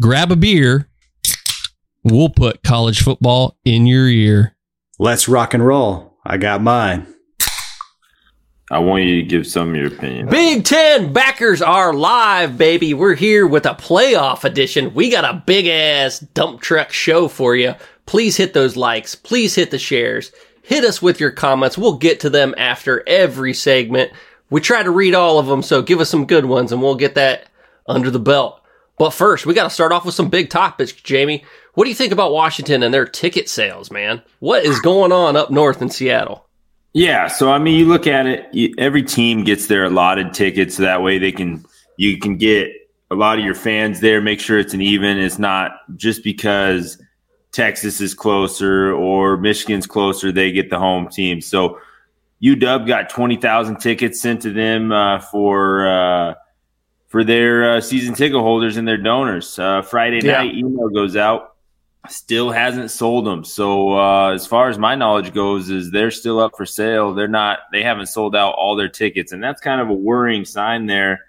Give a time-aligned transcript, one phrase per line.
[0.00, 0.88] grab a beer.
[2.04, 4.54] We'll put college football in your ear.
[4.98, 6.18] Let's rock and roll.
[6.24, 7.06] I got mine.
[8.70, 10.28] I want you to give some of your opinion.
[10.28, 12.94] Big Ten backers are live, baby.
[12.94, 14.92] We're here with a playoff edition.
[14.92, 17.74] We got a big ass dump truck show for you.
[18.06, 19.14] Please hit those likes.
[19.14, 20.32] Please hit the shares.
[20.62, 21.78] Hit us with your comments.
[21.78, 24.10] We'll get to them after every segment.
[24.50, 26.96] We try to read all of them, so give us some good ones and we'll
[26.96, 27.46] get that
[27.88, 28.60] under the belt.
[28.98, 31.44] But first, we got to start off with some big topics, Jamie.
[31.74, 34.22] What do you think about Washington and their ticket sales, man?
[34.40, 36.46] What is going on up north in Seattle?
[36.94, 38.46] Yeah, so I mean, you look at it.
[38.54, 41.62] You, every team gets their allotted tickets, so that way they can
[41.98, 42.70] you can get
[43.10, 44.22] a lot of your fans there.
[44.22, 45.18] Make sure it's an even.
[45.18, 46.98] It's not just because
[47.52, 51.42] Texas is closer or Michigan's closer, they get the home team.
[51.42, 51.78] So
[52.42, 56.34] UW got twenty thousand tickets sent to them uh, for uh,
[57.16, 59.58] for their uh, season ticket holders and their donors.
[59.58, 60.42] Uh, Friday Yeah.
[60.42, 61.54] night email goes out.
[62.10, 63.42] Still hasn't sold them.
[63.42, 67.14] So uh, as far as my knowledge goes, is they're still up for sale.
[67.14, 67.60] They're not.
[67.72, 71.20] They haven't sold out all their tickets, and that's kind of a worrying sign there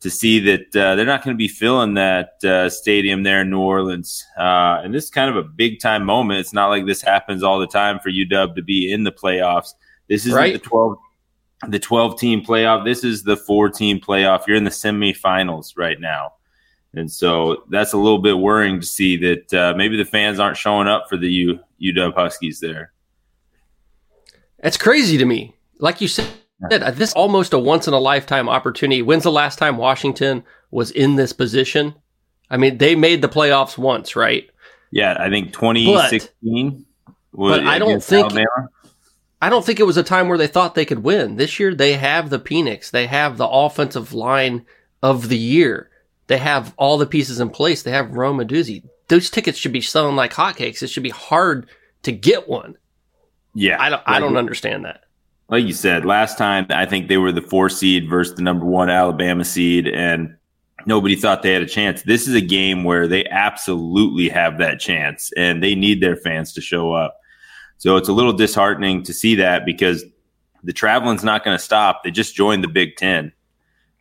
[0.00, 3.50] to see that uh, they're not going to be filling that uh, stadium there in
[3.50, 4.24] New Orleans.
[4.38, 6.40] Uh, and this is kind of a big time moment.
[6.40, 9.74] It's not like this happens all the time for UW to be in the playoffs.
[10.08, 10.54] This isn't Right.
[10.54, 10.96] the twelve
[11.68, 12.84] the twelve team playoff.
[12.84, 14.46] This is the four team playoff.
[14.46, 16.34] You're in the semifinals right now.
[16.94, 20.56] And so that's a little bit worrying to see that uh, maybe the fans aren't
[20.56, 22.92] showing up for the U- UW Huskies there.
[24.62, 25.54] That's crazy to me.
[25.78, 26.26] Like you said,
[26.70, 29.02] uh, this is almost a once in a lifetime opportunity.
[29.02, 31.94] When's the last time Washington was in this position?
[32.48, 34.48] I mean, they made the playoffs once, right?
[34.90, 36.86] Yeah, I think 2016.
[37.32, 38.68] was but I don't think- Alabama.
[39.40, 41.36] I don't think it was a time where they thought they could win.
[41.36, 42.90] This year, they have the Penix.
[42.90, 44.64] They have the offensive line
[45.02, 45.90] of the year.
[46.26, 47.82] They have all the pieces in place.
[47.82, 48.82] They have Rome Odunze.
[49.08, 50.82] Those tickets should be selling like hotcakes.
[50.82, 51.68] It should be hard
[52.02, 52.76] to get one.
[53.54, 54.02] Yeah, I don't.
[54.06, 55.04] I don't understand that.
[55.48, 58.64] like you said, last time I think they were the four seed versus the number
[58.66, 60.36] one Alabama seed, and
[60.86, 62.02] nobody thought they had a chance.
[62.02, 66.52] This is a game where they absolutely have that chance, and they need their fans
[66.54, 67.18] to show up.
[67.78, 70.04] So it's a little disheartening to see that because
[70.64, 72.02] the traveling's not going to stop.
[72.02, 73.32] They just joined the Big Ten.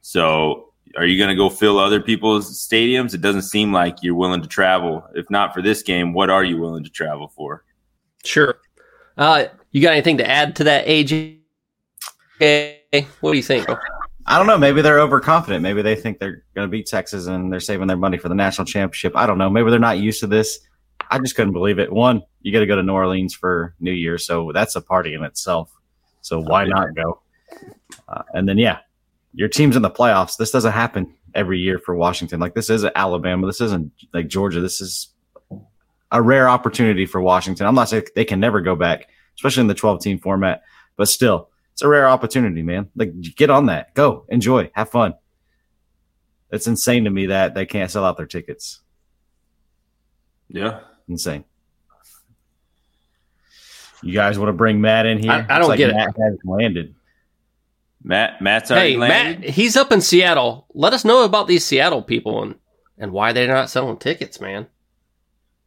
[0.01, 3.13] So are you going to go fill other people's stadiums?
[3.13, 5.03] It doesn't seem like you're willing to travel.
[5.13, 7.63] If not for this game, what are you willing to travel for?
[8.23, 8.59] Sure.
[9.17, 11.39] Uh, you got anything to add to that, AJ?
[12.37, 13.07] Okay.
[13.21, 13.67] What do you think?
[14.27, 14.57] I don't know.
[14.57, 15.61] Maybe they're overconfident.
[15.61, 18.35] Maybe they think they're going to beat Texas and they're saving their money for the
[18.35, 19.15] national championship.
[19.15, 19.49] I don't know.
[19.49, 20.59] Maybe they're not used to this.
[21.09, 21.91] I just couldn't believe it.
[21.91, 25.13] One, you got to go to New Orleans for New Year, so that's a party
[25.13, 25.71] in itself.
[26.21, 27.21] So why not go?
[28.07, 28.79] Uh, and then yeah,
[29.33, 30.37] your team's in the playoffs.
[30.37, 32.39] This doesn't happen every year for Washington.
[32.39, 33.45] Like this isn't Alabama.
[33.45, 34.61] This isn't like Georgia.
[34.61, 35.09] This is
[36.11, 37.67] a rare opportunity for Washington.
[37.67, 40.63] I'm not saying they can never go back, especially in the 12 team format,
[40.95, 42.89] but still, it's a rare opportunity, man.
[42.95, 45.15] Like get on that, go enjoy, have fun.
[46.51, 48.79] It's insane to me that they can't sell out their tickets.
[50.47, 50.79] Yeah.
[51.07, 51.43] Insane.
[54.03, 55.31] You guys want to bring Matt in here?
[55.31, 55.95] I- I don't Looks get it.
[55.95, 56.95] Matt has landed.
[58.03, 59.39] Matt, Matt's already Hey, landed.
[59.41, 60.67] Matt, he's up in Seattle.
[60.75, 62.55] Let us know about these Seattle people and
[62.97, 64.67] and why they're not selling tickets, man.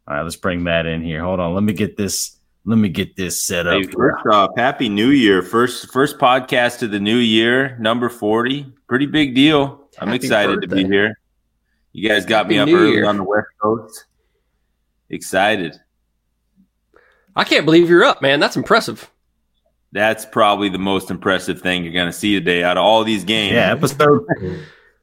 [0.07, 1.23] All right, let's bring Matt in here.
[1.23, 2.37] Hold on, let me get this.
[2.65, 3.83] Let me get this set up.
[3.83, 5.43] Hey, first off, happy New Year!
[5.43, 8.73] First, first podcast of the new year, number forty.
[8.89, 9.89] Pretty big deal.
[9.99, 11.19] I'm Happy excited to be here.
[11.93, 13.07] You guys got me up New early Year.
[13.07, 14.05] on the West Coast.
[15.11, 15.77] Excited.
[17.35, 18.41] I can't believe you're up, man.
[18.41, 19.11] That's impressive.
[19.93, 23.25] That's probably the most impressive thing you're going to see today out of all these
[23.25, 23.55] games.
[23.55, 24.27] Yeah, episode.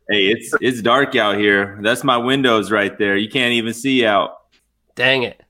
[0.08, 1.80] Hey, it's it's dark out here.
[1.82, 3.18] That's my windows right there.
[3.18, 4.38] You can't even see out.
[4.94, 5.42] Dang it.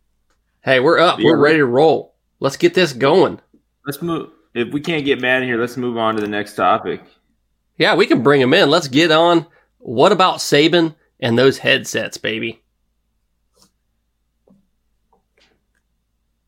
[0.63, 1.19] Hey, we're up.
[1.19, 1.25] Yeah.
[1.25, 2.15] We're ready to roll.
[2.39, 3.41] Let's get this going.
[3.85, 4.29] Let's move.
[4.53, 7.01] If we can't get Matt here, let's move on to the next topic.
[7.77, 8.69] Yeah, we can bring him in.
[8.69, 9.45] Let's get on.
[9.79, 12.63] What about Saban and those headsets, baby?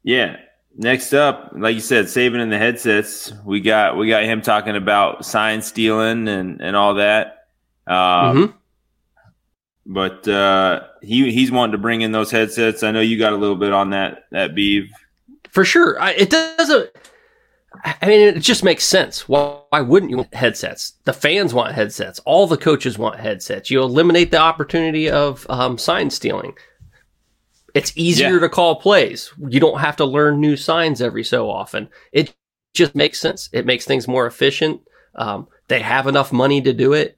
[0.07, 0.37] Yeah.
[0.77, 3.33] Next up, like you said, Saban in the headsets.
[3.43, 7.47] We got we got him talking about sign stealing and and all that.
[7.87, 8.53] Um, Mhm.
[9.85, 12.83] But uh, he he's wanting to bring in those headsets.
[12.83, 14.89] I know you got a little bit on that that beef.
[15.49, 15.99] For sure.
[15.99, 16.89] I, it doesn't.
[17.83, 19.27] I mean, it just makes sense.
[19.27, 20.93] Why, why wouldn't you want headsets?
[21.03, 22.19] The fans want headsets.
[22.19, 23.69] All the coaches want headsets.
[23.69, 26.53] You eliminate the opportunity of um, sign stealing.
[27.73, 28.39] It's easier Yeah.
[28.39, 29.31] to call plays.
[29.49, 31.89] You don't have to learn new signs every so often.
[32.11, 32.33] It
[32.73, 33.49] just makes sense.
[33.53, 34.81] It makes things more efficient.
[35.15, 37.17] Um, They have enough money to do it.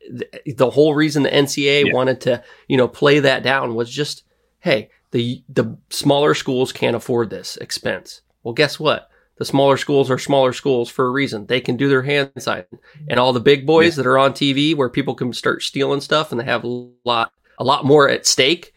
[0.57, 1.93] The whole reason the NCAA yeah.
[1.93, 4.23] wanted to, you know, play that down was just,
[4.59, 8.21] hey, the the smaller schools can't afford this expense.
[8.43, 9.09] Well, guess what?
[9.37, 11.45] The smaller schools are smaller schools for a reason.
[11.45, 12.65] They can do their hand sign,
[13.07, 14.03] and all the big boys yeah.
[14.03, 17.31] that are on TV where people can start stealing stuff and they have a lot
[17.59, 18.73] a lot more at stake.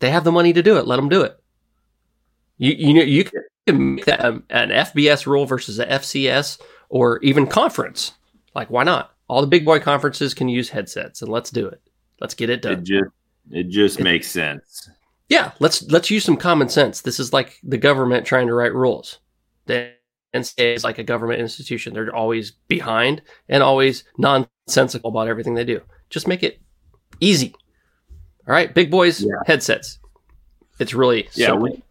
[0.00, 0.86] They have the money to do it.
[0.86, 1.38] Let them do it.
[2.58, 7.18] You you know you can make that um, an FBS rule versus a FCS or
[7.20, 8.12] even conference.
[8.54, 9.14] Like why not?
[9.28, 11.80] All the big boy conferences can use headsets, and let's do it.
[12.20, 12.72] Let's get it done.
[12.72, 13.10] It just
[13.50, 14.88] it just it, makes sense.
[15.28, 17.02] Yeah, let's let's use some common sense.
[17.02, 19.18] This is like the government trying to write rules.
[19.66, 19.92] The
[20.34, 21.92] NCAA is like a government institution.
[21.92, 25.80] They're always behind and always nonsensical about everything they do.
[26.10, 26.60] Just make it
[27.20, 27.54] easy.
[28.48, 29.34] All right, big boys, yeah.
[29.46, 29.98] headsets.
[30.78, 31.52] It's really yeah.
[31.52, 31.82] When,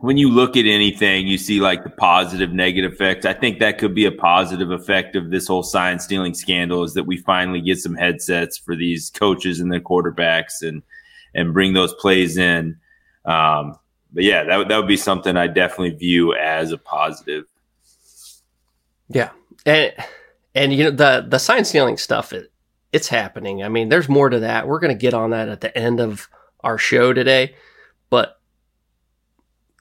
[0.00, 3.24] when you look at anything, you see like the positive, negative effects.
[3.24, 6.94] I think that could be a positive effect of this whole sign stealing scandal is
[6.94, 10.82] that we finally get some headsets for these coaches and their quarterbacks and
[11.34, 12.78] and bring those plays in.
[13.24, 13.78] Um,
[14.12, 17.44] but yeah, that, that would be something I definitely view as a positive.
[19.08, 19.30] Yeah.
[19.66, 19.92] And,
[20.54, 22.50] and you know, the, the sign stealing stuff, it,
[22.92, 23.62] it's happening.
[23.62, 24.66] I mean, there's more to that.
[24.66, 26.28] We're going to get on that at the end of
[26.60, 27.54] our show today,
[28.10, 28.40] but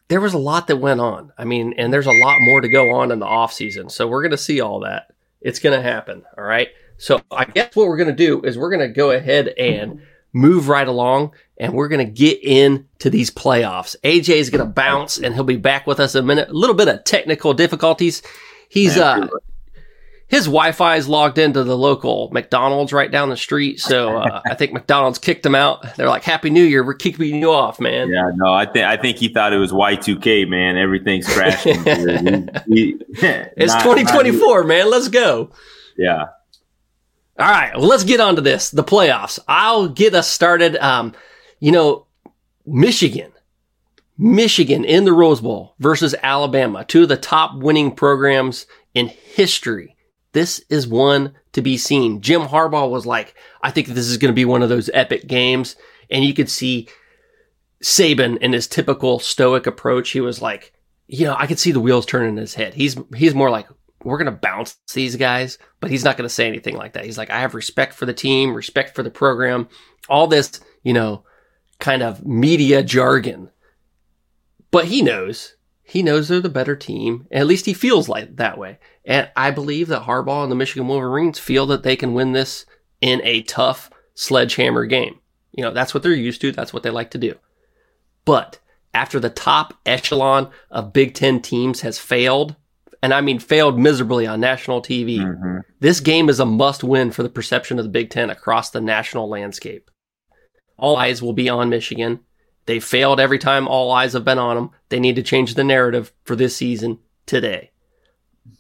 [0.10, 1.32] there was a lot that went on.
[1.38, 3.90] I mean, and there's a lot more to go on in the off season.
[3.90, 5.14] So we're going to see all that.
[5.42, 6.24] It's going to happen.
[6.38, 6.70] All right.
[6.98, 10.02] So I guess what we're going to do is we're going to go ahead and
[10.34, 13.96] move right along and we're going to get into these playoffs.
[14.04, 16.50] AJ is going to bounce and he'll be back with us in a minute.
[16.50, 18.22] A little bit of technical difficulties.
[18.70, 19.28] He's, uh,
[20.28, 23.80] his Wi-Fi is logged into the local McDonald's right down the street.
[23.80, 25.96] So uh, I think McDonald's kicked him out.
[25.96, 26.86] They're like, "Happy New Year!
[26.86, 29.72] We're kicking you off, man." Yeah, no, I think I think he thought it was
[29.72, 30.78] Y2K, man.
[30.78, 31.76] Everything's crashing.
[32.68, 34.90] it's 2024, man.
[34.90, 35.52] Let's go.
[35.98, 36.26] Yeah.
[37.40, 39.40] All right, well, let's get on to this the playoffs.
[39.48, 40.76] I'll get us started.
[40.78, 41.14] Um,
[41.60, 42.08] you know,
[42.66, 43.32] Michigan,
[44.18, 49.97] Michigan in the Rose Bowl versus Alabama, two of the top winning programs in history.
[50.38, 52.22] This is one to be seen.
[52.22, 55.26] Jim Harbaugh was like, I think this is going to be one of those epic
[55.26, 55.76] games.
[56.12, 56.90] And you could see
[57.84, 60.12] Saban in his typical stoic approach.
[60.12, 60.74] He was like,
[61.08, 62.76] you know, I could see the wheels turning in his head.
[62.76, 63.66] He's, he's more like,
[64.04, 67.06] we're going to bounce these guys, but he's not going to say anything like that.
[67.06, 69.70] He's like, I have respect for the team, respect for the program,
[70.08, 71.24] all this, you know,
[71.80, 73.50] kind of media jargon.
[74.70, 75.56] But he knows,
[75.88, 77.28] he knows they're the better team.
[77.32, 78.78] At least he feels like that way.
[79.06, 82.66] And I believe that Harbaugh and the Michigan Wolverines feel that they can win this
[83.00, 85.20] in a tough sledgehammer game.
[85.54, 86.52] You know, that's what they're used to.
[86.52, 87.36] That's what they like to do.
[88.26, 88.60] But
[88.94, 92.58] after the top echelon of Big Ten teams has failed
[93.02, 95.20] and I mean failed miserably on national TV.
[95.20, 95.60] Mm-hmm.
[95.80, 98.82] This game is a must win for the perception of the Big Ten across the
[98.82, 99.90] national landscape.
[100.78, 102.20] All eyes will be on Michigan.
[102.68, 104.70] They failed every time all eyes have been on them.
[104.90, 107.72] They need to change the narrative for this season today.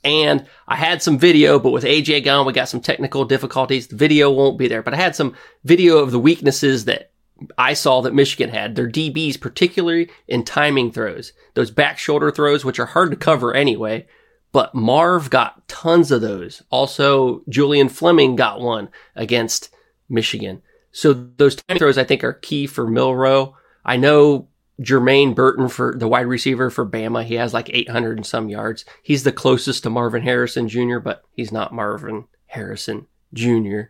[0.04, 3.88] And I had some video, but with AJ gone, we got some technical difficulties.
[3.88, 7.12] The video won't be there, but I had some video of the weaknesses that
[7.58, 8.76] I saw that Michigan had.
[8.76, 13.54] Their DBs, particularly in timing throws, those back shoulder throws, which are hard to cover
[13.54, 14.08] anyway,
[14.54, 16.64] but Marv got tons of those.
[16.70, 19.70] Also, Julian Fleming got one against
[20.08, 20.62] Michigan.
[20.92, 23.57] So those time throws I think are key for Milroe.
[23.88, 24.50] I know
[24.82, 27.24] Jermaine Burton for the wide receiver for Bama.
[27.24, 28.86] He has like 800 and some yards.
[29.02, 33.84] He's the closest to Marvin Harrison Jr., but he's not Marvin Harrison Jr.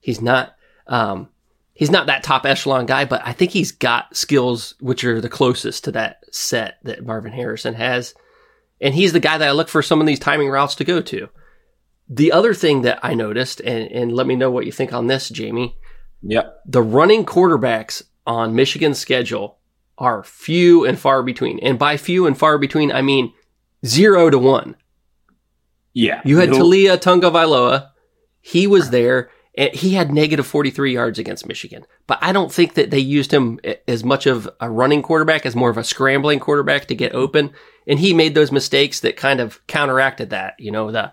[0.00, 1.28] He's not, um,
[1.72, 5.28] he's not that top echelon guy, but I think he's got skills which are the
[5.28, 8.14] closest to that set that Marvin Harrison has.
[8.80, 11.00] And he's the guy that I look for some of these timing routes to go
[11.02, 11.28] to.
[12.08, 15.06] The other thing that I noticed, and, and let me know what you think on
[15.06, 15.76] this, Jamie.
[16.22, 16.62] Yep.
[16.66, 19.58] The running quarterbacks on Michigan's schedule
[19.98, 21.58] are few and far between.
[21.60, 23.32] And by few and far between, I mean
[23.84, 24.76] zero to one.
[25.92, 26.20] Yeah.
[26.24, 27.90] You had Taulia Tagovailoa.
[28.40, 29.30] He was there.
[29.56, 31.84] And he had negative 43 yards against Michigan.
[32.06, 33.58] But I don't think that they used him
[33.88, 37.52] as much of a running quarterback as more of a scrambling quarterback to get open
[37.88, 40.54] and he made those mistakes that kind of counteracted that.
[40.58, 41.12] You know, the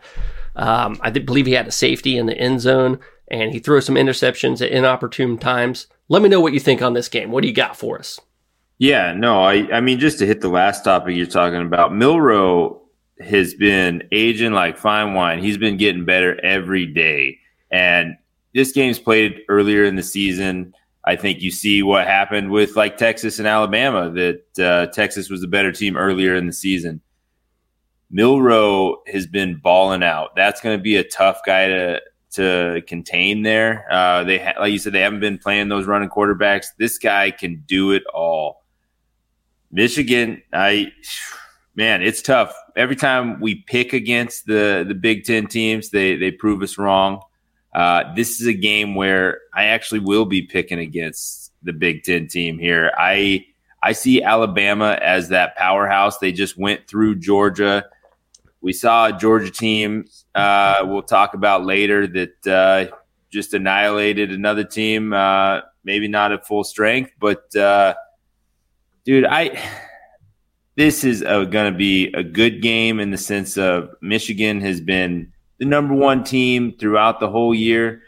[0.56, 3.96] um, I believe he had a safety in the end zone, and he threw some
[3.96, 5.88] interceptions at inopportune times.
[6.10, 7.32] Let me know what you think on this game.
[7.32, 8.20] What do you got for us?
[8.78, 12.82] Yeah, no, I I mean just to hit the last topic you're talking about, Milroe
[13.20, 15.40] has been aging like fine wine.
[15.40, 17.40] He's been getting better every day.
[17.72, 18.18] And
[18.54, 20.74] this game's played earlier in the season.
[21.06, 25.44] I think you see what happened with like Texas and Alabama that uh, Texas was
[25.44, 27.02] a better team earlier in the season.
[28.10, 30.36] Milroe has been balling out.
[30.36, 32.02] That's going to be a tough guy to
[32.36, 33.86] to contain there.
[33.92, 36.68] Uh, they ha- like you said, they haven't been playing those running quarterbacks.
[36.78, 38.64] This guy can do it all.
[39.72, 40.92] Michigan, I
[41.76, 42.56] man, it's tough.
[42.76, 47.22] Every time we pick against the the Big Ten teams, they they prove us wrong.
[47.74, 52.28] Uh, this is a game where I actually will be picking against the Big Ten
[52.28, 52.92] team here.
[52.98, 53.46] I
[53.84, 56.18] I see Alabama as that powerhouse.
[56.18, 57.86] They just went through Georgia.
[58.62, 60.06] We saw a Georgia team.
[60.36, 62.96] Uh, we'll talk about later that uh,
[63.32, 65.14] just annihilated another team.
[65.14, 67.94] Uh, maybe not at full strength, but uh,
[69.06, 69.58] dude, I
[70.76, 75.32] this is going to be a good game in the sense of Michigan has been
[75.58, 78.02] the number one team throughout the whole year,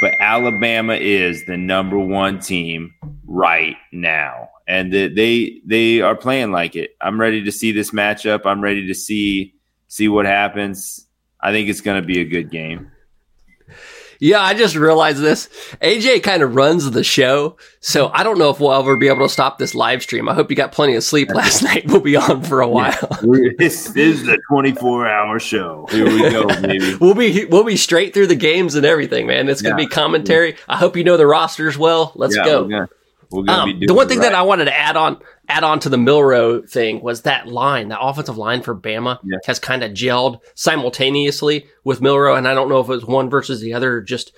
[0.00, 2.94] but Alabama is the number one team
[3.26, 6.90] right now, and they they are playing like it.
[7.00, 8.42] I'm ready to see this matchup.
[8.44, 9.54] I'm ready to see
[9.88, 11.07] see what happens.
[11.40, 12.90] I think it's going to be a good game.
[14.20, 15.48] Yeah, I just realized this.
[15.80, 19.24] AJ kind of runs the show, so I don't know if we'll ever be able
[19.24, 20.28] to stop this live stream.
[20.28, 21.84] I hope you got plenty of sleep last night.
[21.86, 22.96] We'll be on for a while.
[23.22, 23.50] Yeah.
[23.58, 25.86] this is the 24 hour show.
[25.92, 26.96] Here we go, baby.
[27.00, 29.48] we'll be we'll be straight through the games and everything, man.
[29.48, 29.86] It's gonna Yeah.
[29.86, 30.56] be commentary.
[30.68, 32.10] I hope you know the rosters well.
[32.16, 32.62] Let's Yeah, go.
[32.64, 32.88] We're gonna,
[33.30, 34.30] we're gonna be Um, the one thing right.
[34.30, 37.88] that I wanted to add on add on to the Milroe thing was that line,
[37.88, 39.38] the offensive line for Bama Yeah.
[39.46, 43.30] has kind of gelled simultaneously with Milroe, and I don't know if it was one
[43.30, 44.32] versus the other, just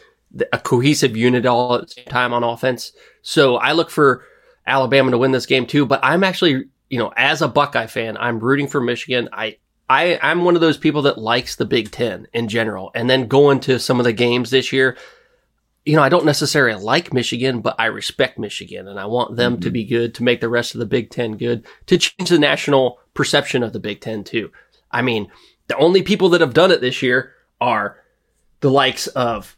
[0.52, 2.92] a cohesive unit all at the same time on offense.
[3.22, 4.24] So I look for
[4.66, 8.16] Alabama to win this game too, but I'm actually, you know, as a Buckeye fan,
[8.16, 9.28] I'm rooting for Michigan.
[9.32, 9.56] I
[9.88, 12.92] I, I'm one of those people that likes the Big Ten in general.
[12.94, 14.96] And then going to some of the games this year,
[15.84, 19.60] you know, I don't necessarily like Michigan, but I respect Michigan and I want them
[19.60, 19.72] to mm-hmm.
[19.72, 22.99] be good to make the rest of the Big Ten good, to change the national
[23.14, 24.50] perception of the Big Ten too.
[24.90, 25.30] I mean,
[25.68, 27.99] the only people that have done it this year are
[28.60, 29.56] the likes of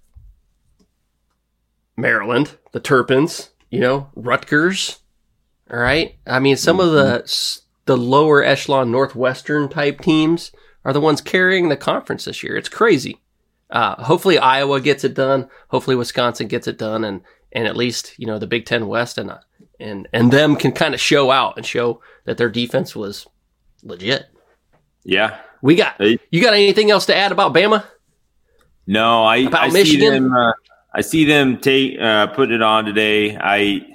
[1.97, 5.00] Maryland, the Terrapins, you know, Rutgers.
[5.71, 6.17] All right.
[6.26, 7.61] I mean, some of the mm-hmm.
[7.87, 10.52] the lower echelon Northwestern type teams
[10.85, 12.57] are the ones carrying the conference this year.
[12.57, 13.22] It's crazy.
[13.73, 15.49] Uh, hopefully Iowa gets it done.
[15.69, 19.19] Hopefully Wisconsin gets it done, and and at least you know the Big Ten West
[19.19, 19.38] and uh,
[19.81, 23.26] and and them can kind of show out and show that their defense was
[23.83, 24.26] legit.
[25.05, 25.38] Yeah.
[25.62, 27.85] We got you got anything else to add about Bama?
[28.87, 30.33] No, I, About I see them.
[30.33, 30.52] Uh,
[30.93, 33.37] I see them take uh, put it on today.
[33.37, 33.87] I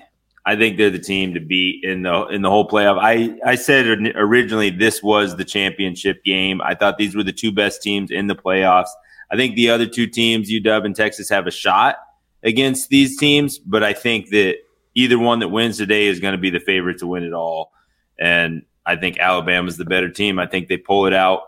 [0.46, 2.98] I think they're the team to beat in the in the whole playoff.
[3.02, 6.62] I I said originally this was the championship game.
[6.62, 8.90] I thought these were the two best teams in the playoffs.
[9.30, 11.98] I think the other two teams, UW and Texas, have a shot
[12.44, 14.58] against these teams, but I think that
[14.96, 17.72] either one that wins today is going to be the favorite to win it all.
[18.20, 20.40] And I think Alabama's the better team.
[20.40, 21.42] I think they pull it out.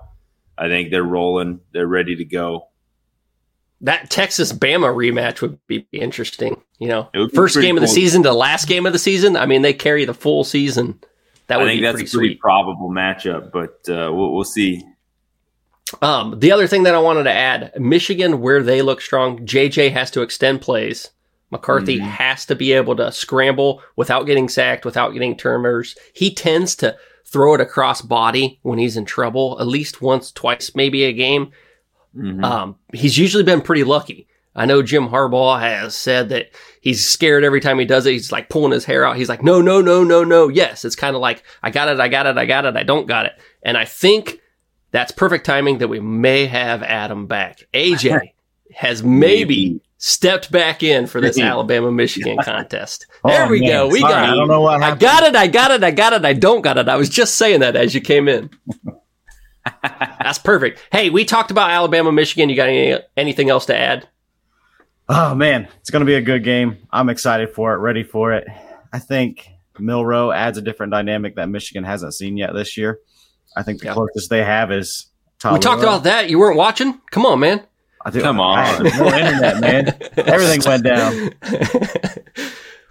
[0.58, 1.62] I think they're rolling.
[1.72, 2.68] They're ready to go.
[3.82, 6.62] That Texas Bama rematch would be interesting.
[6.80, 7.96] You know, It would be first game of the cool.
[7.96, 9.38] season to last game of the season.
[9.38, 11.00] I mean, they carry the full season.
[11.48, 12.40] That I would think be that's pretty a pretty sweet.
[12.42, 14.84] probable matchup, but uh, we'll, we'll see.
[16.02, 19.92] Um, the other thing that I wanted to add, Michigan, where they look strong, JJ
[19.92, 21.10] has to extend plays.
[21.52, 22.02] McCarthy Mhm.
[22.04, 25.96] has to be able to scramble without getting sacked, without getting turnovers.
[26.14, 30.72] He tends to throw it across body when he's in trouble, at least once, twice,
[30.76, 31.52] maybe a game.
[32.16, 32.44] Mhm.
[32.44, 34.28] Um, he's usually been pretty lucky.
[34.56, 36.50] I know Jim Harbaugh has said that
[36.82, 38.12] he's scared every time he does it.
[38.12, 39.16] He's like pulling his hair out.
[39.16, 40.50] He's like, no, no, no, no, no.
[40.50, 40.84] Yes.
[40.86, 42.00] It's kind of like, I got it.
[42.00, 42.38] I got it.
[42.38, 42.76] I got it.
[42.76, 43.34] I don't got it.
[43.64, 44.40] And I think
[44.92, 47.64] that's perfect timing that we may have Adam back.
[47.74, 48.32] AJ
[48.74, 53.06] has maybe stepped back in for this Alabama Michigan contest.
[53.24, 53.70] Oh, There we man.
[53.70, 53.88] go.
[53.90, 55.04] We Sorry, got I don't know what happened.
[55.04, 55.36] I got it.
[55.36, 55.84] I got it.
[55.84, 56.26] I got it.
[56.26, 56.88] I don't got it.
[56.88, 58.50] I was just saying that as you came in.
[59.84, 60.80] That's perfect.
[60.92, 62.50] Hey, we talked about Alabama, Michigan.
[62.50, 64.08] You got any, anything else to add?
[65.10, 66.78] Oh man, it's going to be a good game.
[66.92, 68.48] I'm excited for it, ready for it.
[68.94, 73.00] I think Milroe adds a different dynamic that Michigan hasn't seen yet this year.
[73.60, 73.94] I think the Yeah.
[73.94, 75.08] closest they have is
[75.52, 76.30] We talked about that.
[76.30, 77.00] You weren't watching?
[77.12, 77.62] Come on, man.
[78.06, 78.84] I do- Come I had on.
[78.98, 79.98] no internet, man.
[80.18, 81.32] Everything went down.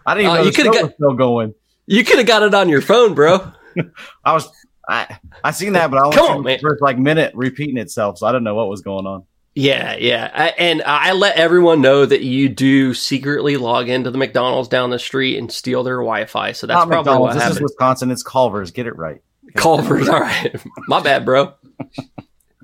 [0.07, 1.55] I didn't even Uh, know you the coulda show got- was still going.
[1.87, 3.41] you could have got it on your phone, bro.
[4.25, 4.49] I was
[4.89, 8.19] I I seen that, but I was Come on, the first like minute repeating itself,
[8.19, 9.25] so I didn't know what was going on.
[9.55, 10.31] Yeah, yeah.
[10.33, 14.91] I, and I let everyone know that you do secretly log into the McDonald's down
[14.91, 16.53] the street and steal their Wi-Fi.
[16.53, 17.37] So that's Not probably McDonald's.
[17.37, 17.63] what This is.
[17.63, 18.11] Wisconsin.
[18.13, 18.71] It's Culver's.
[18.71, 19.21] Get it right.
[19.59, 20.09] Culver's.
[20.11, 20.55] All right.
[20.87, 21.55] My bad, bro.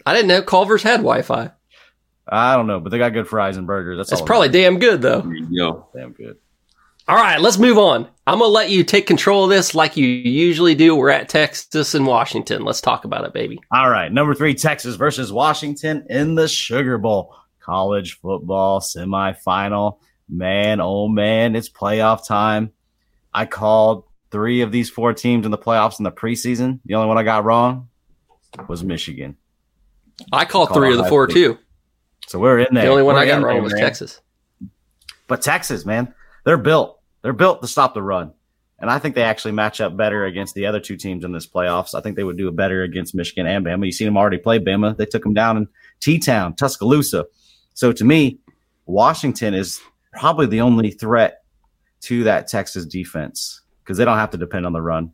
[0.06, 1.50] I didn't know Culver's had Wi-Fi.
[2.26, 3.98] I don't know, but they got good fries and burgers.
[3.98, 4.26] That's That's all.
[4.26, 5.20] probably damn good, though.
[5.20, 5.88] There you go.
[5.94, 6.38] damn good.
[7.06, 8.08] All right, let's move on.
[8.26, 10.96] I'm going to let you take control of this like you usually do.
[10.96, 12.64] We're at Texas and Washington.
[12.64, 13.60] Let's talk about it, baby.
[13.70, 17.34] All right, number three, Texas versus Washington in the Sugar Bowl.
[17.60, 19.98] College football semifinal.
[20.30, 22.72] Man, oh man, it's playoff time.
[23.34, 26.80] I called three of these four teams in the playoffs in the preseason.
[26.86, 27.88] The only one I got wrong
[28.68, 29.36] was Michigan.
[30.32, 31.56] I called three of the four too.
[32.26, 32.82] So we're in there.
[32.82, 33.82] The only one We're I got wrong there, was man.
[33.82, 34.20] Texas.
[35.28, 36.12] But Texas, man,
[36.44, 36.98] they're built.
[37.22, 38.32] They're built to stop the run.
[38.80, 41.46] And I think they actually match up better against the other two teams in this
[41.46, 41.94] playoffs.
[41.94, 43.86] I think they would do it better against Michigan and Bama.
[43.86, 44.96] You've seen them already play Bama.
[44.96, 45.68] They took them down in
[46.00, 47.26] T Town, Tuscaloosa.
[47.74, 48.40] So to me,
[48.86, 49.80] Washington is
[50.12, 51.44] probably the only threat
[52.00, 55.12] to that Texas defense because they don't have to depend on the run.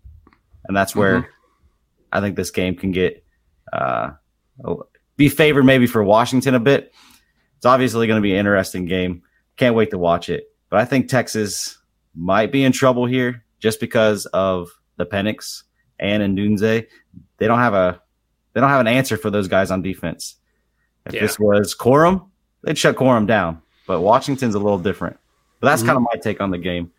[0.65, 1.29] And that's where
[2.13, 3.25] I think this game can get
[3.73, 4.11] uh,
[5.17, 6.93] be favored maybe for Washington a bit.
[7.57, 9.23] It's obviously going to be an interesting game.
[9.57, 10.45] Can't wait to watch it.
[10.71, 11.79] But I think Texas
[12.15, 15.65] might be in trouble here just because of the Penix
[15.99, 16.87] and Odunze.
[17.39, 18.01] They don't have a
[18.53, 20.37] they don't have an answer for those guys on defense.
[21.07, 21.21] If Yeah.
[21.23, 22.29] this was Corum,
[22.63, 23.63] they'd shut Corum down.
[23.87, 25.19] But Washington's a little different.
[25.61, 26.91] But that's kind of my take on the game.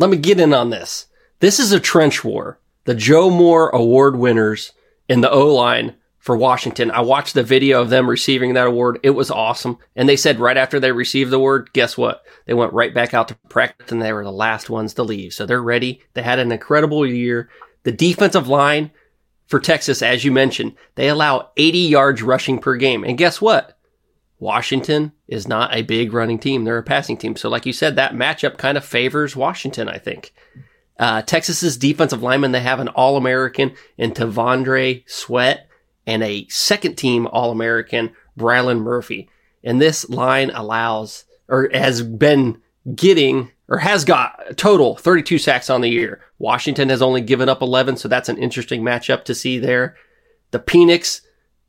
[0.00, 1.08] Let me get in on this.
[1.40, 2.58] This is a trench war.
[2.84, 4.72] The Joe Moore Award winners
[5.10, 6.90] in the O line for Washington.
[6.90, 8.98] I watched the video of them receiving that award.
[9.02, 9.76] It was awesome.
[9.94, 12.24] And they said right after they received the award, guess what?
[12.46, 15.34] They went right back out to practice and they were the last ones to leave.
[15.34, 16.00] So they're ready.
[16.14, 17.50] They had an incredible year.
[17.82, 18.92] The defensive line
[19.48, 23.04] for Texas, as you mentioned, they allow 80 yards rushing per game.
[23.04, 23.78] And guess what?
[24.40, 26.64] Washington is not a big running team.
[26.64, 27.36] They're a passing team.
[27.36, 30.32] So, like you said, that matchup kind of favors Washington, I think.
[30.98, 35.68] Uh, Texas's defensive lineman, they have an All American in T'Vondre Sweat
[36.06, 39.28] and a second team All American, Byron Murphy.
[39.62, 42.60] And this line allows, or has been
[42.94, 46.22] getting, or has got total 32 sacks on the year.
[46.38, 49.96] Washington has only given up 11, so that's an interesting matchup to see there.
[50.50, 51.20] The Penix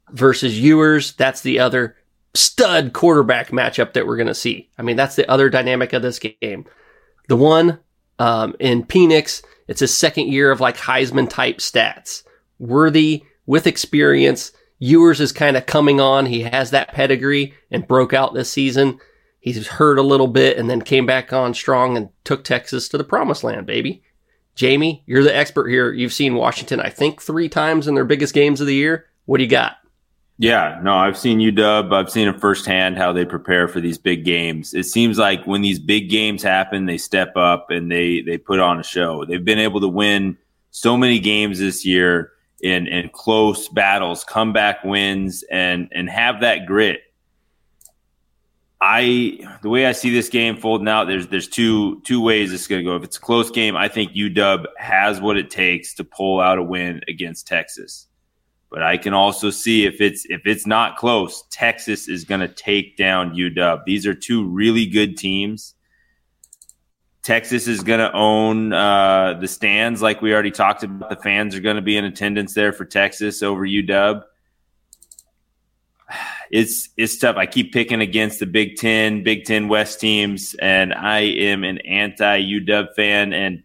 [0.10, 1.98] versus Ewers, that's the other
[2.34, 4.70] stud quarterback matchup that we're going to see.
[4.78, 6.66] I mean, that's the other dynamic of this game.
[7.28, 7.80] The one
[8.20, 12.24] um, in Penix, it's his second year of like Heisman type stats.
[12.60, 14.52] Worthy with experience.
[14.80, 16.26] Ewers is kind of coming on.
[16.26, 19.00] He has that pedigree and broke out this season.
[19.40, 22.98] He's hurt a little bit and then came back on strong and took Texas to
[22.98, 24.04] the promised land, baby.
[24.56, 25.92] Jamie, you're the expert here.
[25.92, 29.08] You've seen Washington, I think, three times in their biggest games of the year.
[29.26, 29.78] What do you got?
[30.42, 31.94] Yeah, no, I've seen UW.
[31.94, 34.74] I've seen it firsthand how they prepare for these big games.
[34.74, 38.60] It seems like when these big games happen, they step up and they they put
[38.60, 39.24] on a show.
[39.24, 40.36] They've been able to win
[40.72, 46.66] so many games this year in in close battles, comeback wins, and and have that
[46.66, 47.02] grit.
[48.82, 52.66] I the way I see this game folding out, there's there's two two ways it's
[52.66, 52.96] going to go.
[52.96, 56.58] If it's a close game, I think UW has what it takes to pull out
[56.58, 58.08] a win against Texas.
[58.72, 62.48] But I can also see if it's if it's not close, Texas is going to
[62.48, 63.84] take down UW.
[63.86, 65.76] These are two really good teams.
[67.22, 71.10] Texas is going to own uh, the stands, like we already talked about.
[71.10, 74.24] The fans are going to be in attendance there for Texas over UW.
[76.54, 77.38] It's it's tough.
[77.38, 81.78] I keep picking against the Big Ten, Big Ten West teams, and I am an
[81.78, 83.64] anti UW fan, and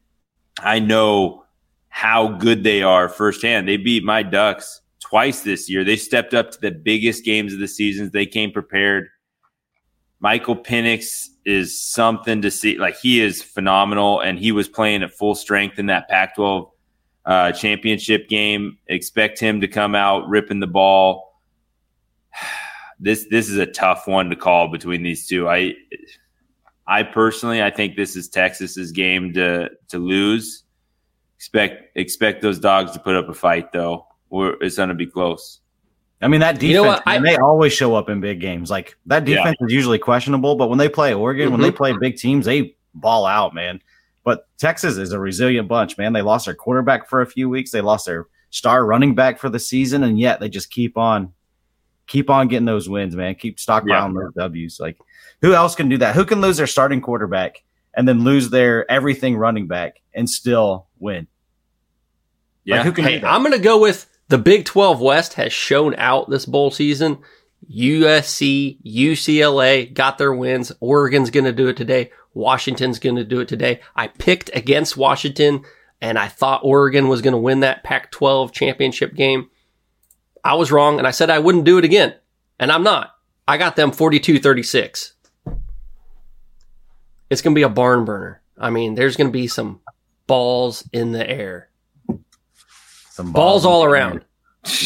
[0.61, 1.47] I know
[1.89, 3.67] how good they are firsthand.
[3.67, 5.85] They beat my Ducks twice this year.
[5.85, 8.11] They stepped up to the biggest games of the seasons.
[8.11, 9.09] They came prepared.
[10.19, 12.79] Michael Penix is something to see.
[12.79, 16.71] Like he is phenomenal, and he was playing at full strength in that Pac-12
[17.25, 18.79] uh, championship game.
[18.89, 21.41] Expect him to come out ripping the ball.
[22.99, 25.51] This this is a tough one to call between these two.
[25.51, 25.75] I
[26.87, 30.65] I personally I think this is Texas's game to to lose.
[31.37, 34.07] Expect expect those dogs to put up a fight though.
[34.31, 35.61] Or it's going to be close.
[36.23, 37.07] I mean, that defense, You know what?
[37.07, 38.71] man, I- they always show up in big games.
[38.71, 39.37] Like that Yeah.
[39.37, 41.77] defense is usually questionable, but when they play Oregon, when they mm-hmm.
[41.77, 43.81] play big teams, they ball out, man.
[44.25, 46.13] But Texas is a resilient bunch, man.
[46.13, 47.71] They lost their quarterback for a few weeks.
[47.71, 51.33] They lost their star running back for the season, and yet they just keep on,
[52.07, 53.35] keep on getting those wins, man.
[53.37, 54.81] Keep stockpiling those W's.
[54.81, 54.99] Like,
[55.43, 56.15] who else can do that?
[56.15, 57.63] Who can lose their starting quarterback
[57.95, 61.29] and then lose their everything running back and still win?
[62.65, 62.77] Yeah.
[62.77, 63.33] Like, who can Hey, do that?
[63.33, 67.19] I'm going to go with the Big 12 West has shown out this bowl season.
[67.71, 70.73] USC, UCLA got their wins.
[70.81, 72.11] Oregon's going to do it today.
[72.35, 73.81] Washington's going to do it today.
[73.95, 75.65] I picked against Washington
[76.01, 79.49] and I thought Oregon was going to win that Pac 12 championship game.
[80.45, 82.15] I was wrong and I said I wouldn't do it again.
[82.59, 83.13] And I'm not.
[83.49, 85.15] I got them 42 36.
[87.31, 88.43] It's going to be a barn burner.
[88.59, 89.81] I mean, there's going to be some
[90.27, 91.71] balls in the air,
[93.17, 94.27] Some balls all around.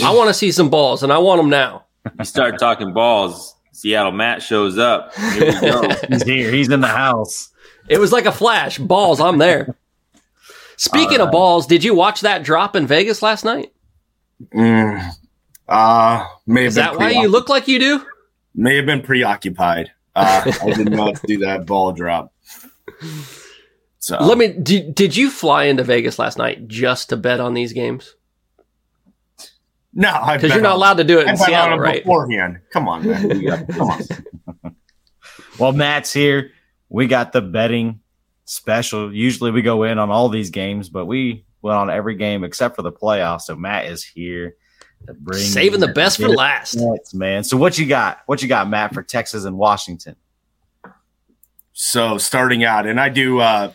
[0.05, 1.87] I want to see some balls, and I want them now.
[2.17, 5.13] You start talking balls, Seattle Matt shows up.
[5.17, 5.89] Here we go.
[6.09, 6.53] He's here.
[6.53, 7.49] He's in the house.
[7.89, 8.79] It was like a flash.
[8.79, 9.75] Balls, I'm there.
[10.77, 13.73] Speaking of balls, did you watch that drop in Vegas last night?
[14.55, 15.11] Mm,
[15.69, 18.07] uh, may have Is been that why you look like you do?
[18.55, 19.91] may have been preoccupied.
[20.15, 22.33] Uh, I did not do that ball drop.
[23.99, 24.53] So Let me.
[24.53, 28.15] Did, did you fly into Vegas last night just to bet on these games?
[29.93, 32.03] No, Because you're not allowed to do it I in bet on Seattle, them right?
[32.03, 32.61] beforehand.
[32.73, 33.67] Come on, man.
[33.67, 34.01] Come on.
[35.59, 36.53] Well, Matt's here.
[36.89, 38.01] We got the betting
[38.47, 39.13] special.
[39.15, 42.77] Usually we go in on all these games, but we went on every game except
[42.77, 43.43] for the playoffs.
[43.43, 44.55] So Matt is here
[45.07, 46.77] to bring Saving the best for last.
[46.77, 47.45] bets, man.
[47.45, 48.21] So what you got?
[48.25, 50.17] What you got, Matt, for Texas and Washington?
[51.73, 53.41] So starting out, and I do.
[53.41, 53.73] uh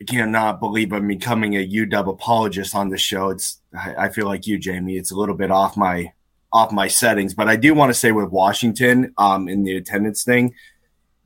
[0.00, 3.30] I cannot believe I'm becoming a UW apologist on the show.
[3.30, 4.96] It's I, I feel like you, Jamie.
[4.96, 6.12] It's a little bit off my
[6.52, 10.22] off my settings, but I do want to say with Washington, um, in the attendance
[10.22, 10.54] thing,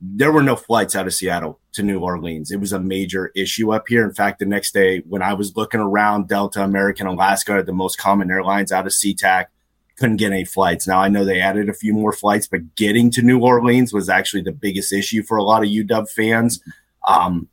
[0.01, 2.51] there were no flights out of Seattle to New Orleans.
[2.51, 4.03] It was a major issue up here.
[4.03, 7.97] In fact, the next day when I was looking around, Delta, American, Alaska the most
[7.97, 9.45] common airlines out of SeaTac.
[9.97, 10.87] Couldn't get any flights.
[10.87, 14.07] Now I know they added a few more flights, but getting to New Orleans was
[14.07, 16.61] actually the biggest issue for a lot of UW fans.
[17.05, 17.49] Um,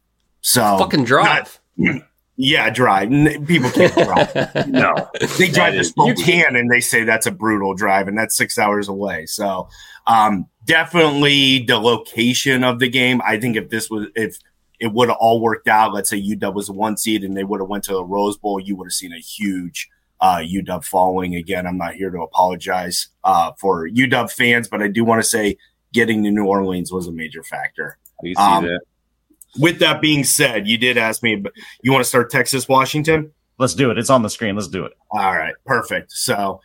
[0.47, 1.59] so Fucking drive.
[2.37, 3.11] yeah, drive.
[3.47, 4.67] People can't drive.
[4.69, 4.95] no,
[5.39, 8.59] they drive to is- Spokane and they say that's a brutal drive, and that's six
[8.59, 9.27] hours away.
[9.27, 9.69] So,
[10.07, 13.21] um, definitely the location of the game.
[13.27, 14.39] I think if this was if
[14.79, 17.45] it would have all worked out, let's say UW was a one seed and they
[17.45, 19.89] would have went to the Rose Bowl, you would have seen a huge
[20.21, 21.35] uh, UW following.
[21.35, 25.29] Again, I'm not here to apologize uh, for UW fans, but I do want to
[25.29, 25.57] say
[25.93, 27.99] getting to New Orleans was a major factor.
[28.23, 28.81] You see Um, that.
[29.59, 33.33] With that being said, you did ask me, but you want to start Texas, Washington?
[33.59, 33.99] Let's do it.
[33.99, 34.55] It's on the screen.
[34.55, 34.93] Let's do it.
[35.11, 36.13] All right, perfect.
[36.13, 36.61] So,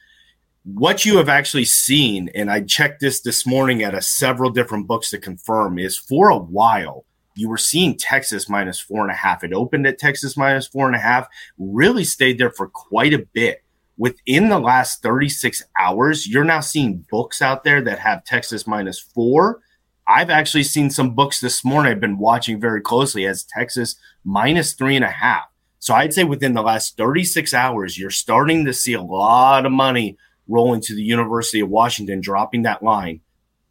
[0.64, 4.88] what you have actually seen, and I checked this this morning at a several different
[4.88, 9.16] books to confirm, is for a while you were seeing Texas minus four and a
[9.16, 9.44] half.
[9.44, 11.28] It opened at Texas minus four and a half,
[11.58, 13.64] really stayed there for quite a bit.
[13.98, 19.00] Within the last 36 hours, you're now seeing books out there that have Texas minus
[19.00, 19.62] four.
[20.12, 23.96] I've actually seen some books this morning I've been watching very closely as Texas
[24.26, 25.44] minus three and a half.
[25.80, 29.72] So I'd say within the last 36 hours, you're starting to see a lot of
[29.72, 33.22] money rolling to the University of Washington, dropping that line.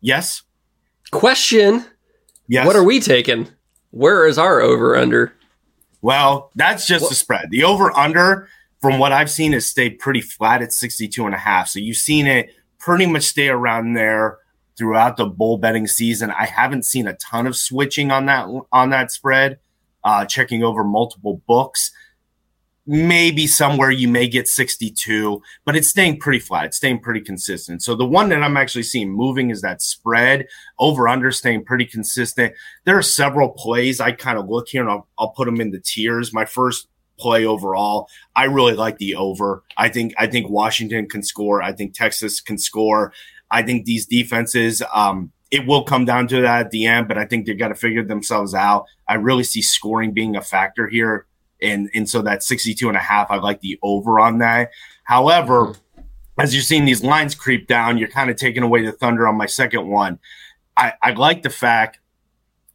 [0.00, 0.42] Yes?
[1.10, 1.84] Question:
[2.48, 2.66] Yes.
[2.66, 3.48] What are we taking?
[3.90, 5.32] Where is our over under?
[6.02, 7.48] Well, that's just What- the spread.
[7.50, 8.48] The over under,
[8.80, 11.68] from what I've seen, has stayed pretty flat at 62 and a half.
[11.68, 14.38] So you've seen it pretty much stay around there
[14.80, 16.30] throughout the bowl betting season.
[16.30, 19.58] I haven't seen a ton of switching on that on that spread.
[20.02, 21.90] Uh, checking over multiple books.
[22.86, 26.64] Maybe somewhere you may get 62, but it's staying pretty flat.
[26.64, 27.82] It's staying pretty consistent.
[27.82, 30.46] So the one that I'm actually seeing moving is that spread
[30.78, 32.54] over under staying pretty consistent
[32.86, 35.70] there are several plays I kind of look here and I'll, I'll put them in
[35.70, 36.32] the tiers.
[36.32, 36.88] My first
[37.18, 39.62] play overall, I really like the over.
[39.76, 41.62] I think I think Washington can score.
[41.62, 43.12] I think Texas can score.
[43.50, 47.18] I think these defenses, um, it will come down to that at the end, but
[47.18, 48.86] I think they got to figure themselves out.
[49.08, 51.26] I really see scoring being a factor here.
[51.60, 54.70] And, and so that 62 and a half, I like the over on that.
[55.04, 55.74] However,
[56.38, 59.36] as you're seeing these lines creep down, you're kind of taking away the thunder on
[59.36, 60.18] my second one.
[60.76, 61.98] I, I like the fact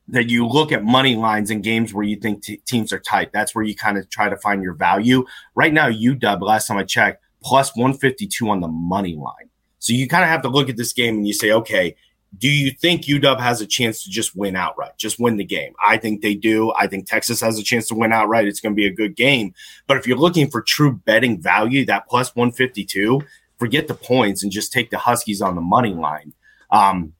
[0.07, 3.31] that you look at money lines in games where you think t- teams are tight.
[3.33, 5.25] That's where you kind of try to find your value.
[5.55, 9.49] Right now, UW, last time I checked, plus 152 on the money line.
[9.85, 11.95] So you kind of have to look at this game and you say, okay,
[12.39, 15.73] do you think UW has a chance to just win outright, just win the game?
[15.85, 16.73] I think they do.
[16.73, 18.47] I think Texas has a chance to win outright.
[18.47, 19.53] It's going to be a good game.
[19.85, 23.21] But if you're looking for true betting value, that plus 152,
[23.59, 26.33] forget the points and just take the Huskies on the money line.
[26.71, 27.13] Um,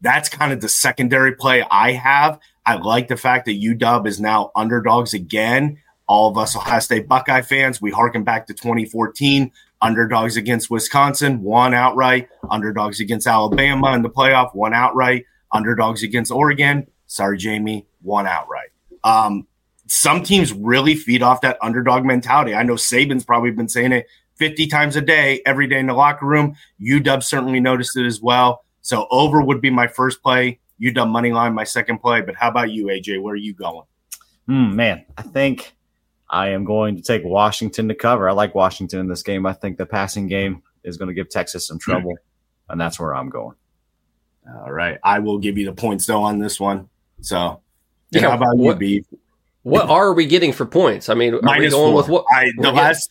[0.00, 2.38] that's kind of the secondary play I have.
[2.64, 5.78] I like the fact that UW is now underdogs again.
[6.06, 9.50] All of us Ohio State Buckeye fans, we harken back to 2014.
[9.82, 12.28] Underdogs against Wisconsin, one outright.
[12.50, 15.24] Underdogs against Alabama in the playoff, one outright.
[15.52, 18.68] Underdogs against Oregon, sorry, Jamie, one outright.
[19.02, 19.46] Um,
[19.88, 22.54] some teams really feed off that underdog mentality.
[22.54, 25.94] I know Saban's probably been saying it 50 times a day, every day in the
[25.94, 26.54] locker room.
[26.80, 28.64] UW certainly noticed it as well.
[28.82, 30.60] So over would be my first play.
[30.80, 32.20] UW money line, my second play.
[32.20, 33.20] But how about you, AJ?
[33.20, 33.84] Where are you going?
[34.46, 35.74] Hmm, man, I think
[36.30, 38.28] I am going to take Washington to cover.
[38.28, 39.46] I like Washington in this game.
[39.46, 41.90] I think the passing game is going to give Texas some hmm.
[41.90, 42.14] trouble,
[42.68, 43.56] and that's where I'm going.
[44.48, 44.98] All right.
[45.04, 46.88] I will give you the points though on this one.
[47.20, 47.60] So
[48.10, 49.06] Yeah, how about you, what- Beve?
[49.62, 51.10] What are we getting for points?
[51.10, 51.94] I mean, are we going four.
[51.94, 52.24] with what?
[52.32, 53.10] I, the we're getting- last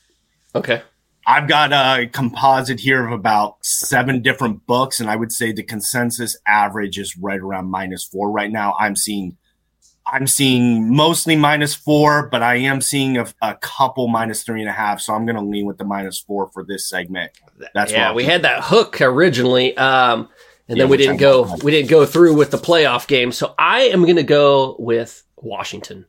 [0.55, 0.81] Okay.
[1.27, 5.61] I've got a composite here of about seven different books, and I would say the
[5.61, 8.75] consensus average is right around minus four right now.
[8.79, 9.37] I'm seeing,
[10.11, 14.69] I'm seeing mostly minus four, but I am seeing a, a couple minus three and
[14.69, 15.01] a half.
[15.01, 17.31] So I'm going to lean with the minus four for this segment.
[17.73, 20.29] That's yeah, we had that hook originally, um,
[20.67, 21.41] and Yeah, then we didn't I go.
[21.41, 21.63] love.
[21.63, 23.31] We didn't go through with the playoff game.
[23.31, 26.05] So I am going to go with Washington.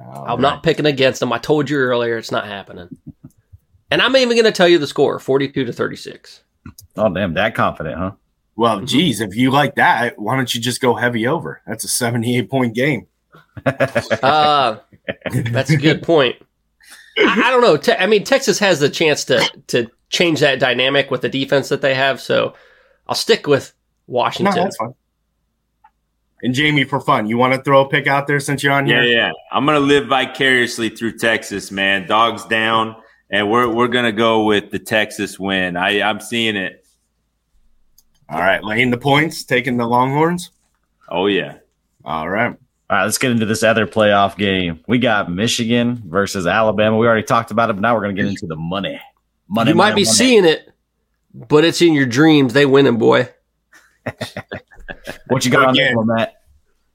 [0.00, 1.32] I'm not picking against them.
[1.32, 2.88] I told you earlier, it's not happening.
[3.90, 6.42] And I'm even going to tell you the score: 42 to 36.
[6.96, 8.12] Oh damn, that confident, huh?
[8.54, 11.62] Well, geez, if you like that, why don't you just go heavy over?
[11.66, 13.06] That's a 78 point game.
[13.66, 14.78] Uh,
[15.52, 16.36] that's a good point.
[17.18, 17.76] I, I don't know.
[17.76, 21.68] Te- I mean, Texas has the chance to to change that dynamic with the defense
[21.68, 22.20] that they have.
[22.20, 22.54] So
[23.06, 23.72] I'll stick with
[24.06, 24.54] No, Washington.
[24.54, 24.94] that's fine.
[26.42, 28.86] And Jamie, for fun, you want to throw a pick out there since you're on
[28.86, 29.12] Yeah, here?
[29.12, 29.32] yeah.
[29.50, 32.06] I'm gonna live vicariously through Texas, man.
[32.06, 32.94] Dogs down,
[33.30, 35.76] and we're we're gonna go with the Texas win.
[35.76, 36.86] I I'm seeing it.
[38.30, 40.50] All right, laying the points, taking the Longhorns.
[41.08, 41.58] Oh yeah.
[42.04, 42.56] All right.
[42.90, 44.80] All right, let's get into this other playoff game.
[44.88, 46.96] We got Michigan versus Alabama.
[46.96, 48.98] We already talked about it, but now we're going to get into the money.
[49.46, 49.70] Money.
[49.70, 50.14] you might money, be money.
[50.14, 50.72] seeing it,
[51.34, 52.54] but it's in your dreams.
[52.54, 53.28] They winning, boy.
[55.28, 55.88] what you got on Again.
[55.88, 56.34] this one, Matt.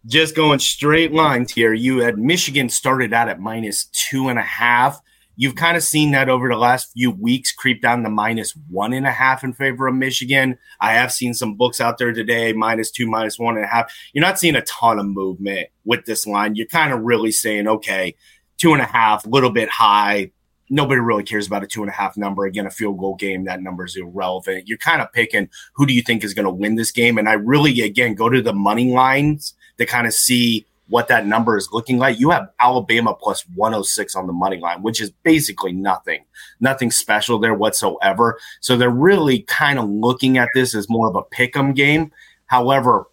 [0.08, 1.74] Just going straight lines here.
[1.74, 5.00] You had Michigan started out at minus two and a half.
[5.36, 8.94] You've kind of seen that over the last few weeks creep down to minus one
[8.94, 10.58] and a half in favor of Michigan.
[10.80, 13.92] I have seen some books out there today, minus two, minus one and a half.
[14.14, 16.56] You're not seeing a ton of movement with this line.
[16.56, 18.16] You're kind of really saying, okay,
[18.58, 20.32] two and a half, a little bit high.
[20.70, 22.46] Nobody really cares about a two and a half number.
[22.46, 24.68] Again, a field goal game, that number is irrelevant.
[24.68, 27.18] You're kind of picking who do you think is going to win this game.
[27.18, 31.26] And I really, again, go to the money lines to kind of see what that
[31.26, 32.20] number is looking like.
[32.20, 36.26] You have Alabama plus 106 on the money line, which is basically nothing,
[36.60, 38.40] nothing special there whatsoever.
[38.62, 42.12] So they're really kind of looking at this as more of a pick 'em game.
[42.48, 43.08] However,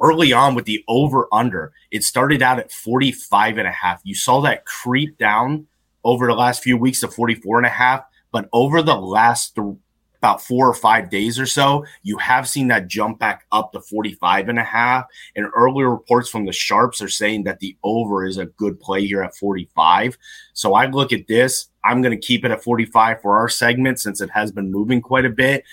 [0.00, 4.00] early on with the over under, it started out at 45 and a half.
[4.04, 5.66] You saw that creep down
[6.04, 9.76] over the last few weeks to 44 and a half, but over the last th-
[10.22, 13.80] about four or five days or so, you have seen that jump back up to
[13.80, 15.04] 45 and a half.
[15.34, 19.04] And earlier reports from the Sharps are saying that the over is a good play
[19.04, 20.16] here at 45.
[20.52, 21.66] So I look at this.
[21.84, 25.00] I'm going to keep it at 45 for our segment since it has been moving
[25.00, 25.64] quite a bit.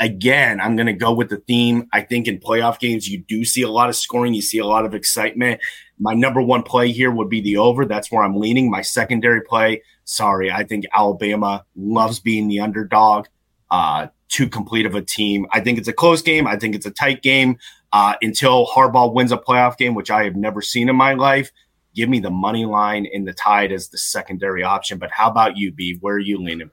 [0.00, 1.86] Again, I'm going to go with the theme.
[1.92, 4.34] I think in playoff games, you do see a lot of scoring.
[4.34, 5.60] You see a lot of excitement.
[6.00, 7.86] My number one play here would be the over.
[7.86, 8.68] That's where I'm leaning.
[8.68, 13.26] My secondary play, sorry, I think Alabama loves being the underdog
[13.72, 15.46] uh, too complete of a team.
[15.50, 16.46] I think it's a close game.
[16.46, 17.56] I think it's a tight game
[17.92, 21.50] uh, until Harbaugh wins a playoff game, which I have never seen in my life.
[21.94, 24.98] Give me the money line and the tide as the secondary option.
[24.98, 25.96] But how about you, B?
[26.00, 26.70] Where are you leaning?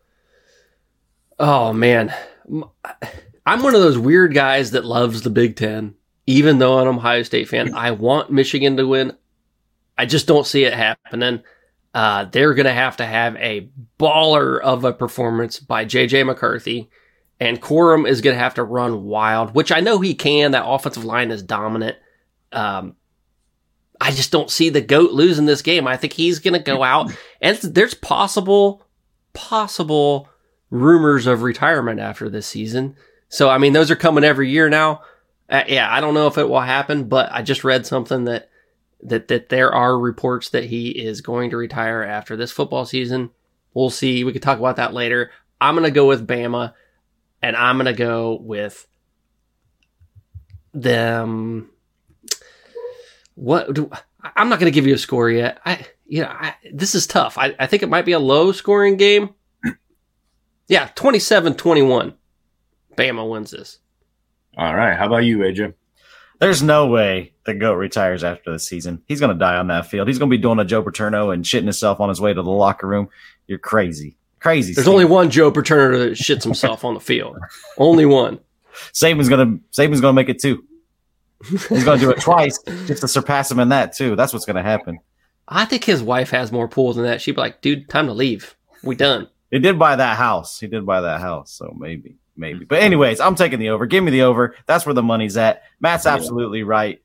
[1.39, 2.13] Oh man,
[3.45, 5.95] I'm one of those weird guys that loves the Big Ten.
[6.27, 9.15] Even though I'm an Ohio State fan, I want Michigan to win.
[9.97, 11.43] I just don't see it happening.
[11.93, 16.89] Uh, they're going to have to have a baller of a performance by JJ McCarthy,
[17.39, 20.51] and Corum is going to have to run wild, which I know he can.
[20.51, 21.97] That offensive line is dominant.
[22.51, 22.95] Um,
[23.99, 25.87] I just don't see the goat losing this game.
[25.87, 28.85] I think he's going to go out, and there's possible,
[29.33, 30.29] possible
[30.69, 32.95] rumors of retirement after this season.
[33.29, 35.01] So I mean, those are coming every year now.
[35.49, 38.49] Uh, yeah, I don't know if it will happen, but I just read something that
[39.01, 43.31] that that there are reports that he is going to retire after this football season.
[43.73, 44.23] We'll see.
[44.23, 45.31] We could talk about that later.
[45.61, 46.73] I'm going to go with Bama,
[47.41, 48.87] and I'm going to go with
[50.73, 51.69] them.
[53.35, 53.89] What do
[54.35, 55.59] I'm not going to give you a score yet.
[55.65, 57.37] I you know I, this is tough.
[57.37, 59.33] I, I think it might be a low scoring game.
[60.67, 62.13] Yeah, 27-21.
[62.95, 63.79] Bama wins this.
[64.55, 64.95] All right.
[64.95, 65.73] How about you, AJ?
[66.39, 69.03] There's no way the GOAT retires after the season.
[69.07, 70.07] He's going to die on that field.
[70.07, 72.41] He's going to be doing a Joe Paterno and shitting himself on his way to
[72.41, 73.09] the locker room.
[73.47, 74.15] You're crazy.
[74.39, 74.73] Crazy.
[74.73, 77.37] There's only one Joe Paterno that shits himself on the field.
[77.77, 78.39] Only one.
[78.93, 80.63] Saban's going to Saban's going to make it too.
[81.45, 84.15] He's going to do it twice just to surpass him in that too.
[84.15, 84.99] That's what's going to happen.
[85.45, 87.21] I think his wife has more pulls than that.
[87.21, 88.55] She'd be like, dude, time to leave.
[88.83, 89.27] We done.
[89.51, 90.59] He did buy that house.
[90.59, 92.65] He did buy that house, so maybe, maybe.
[92.65, 93.85] But anyways, I'm taking the over.
[93.85, 94.55] Give me the over.
[94.65, 95.63] That's where the money's at.
[95.79, 97.01] Matt's absolutely right.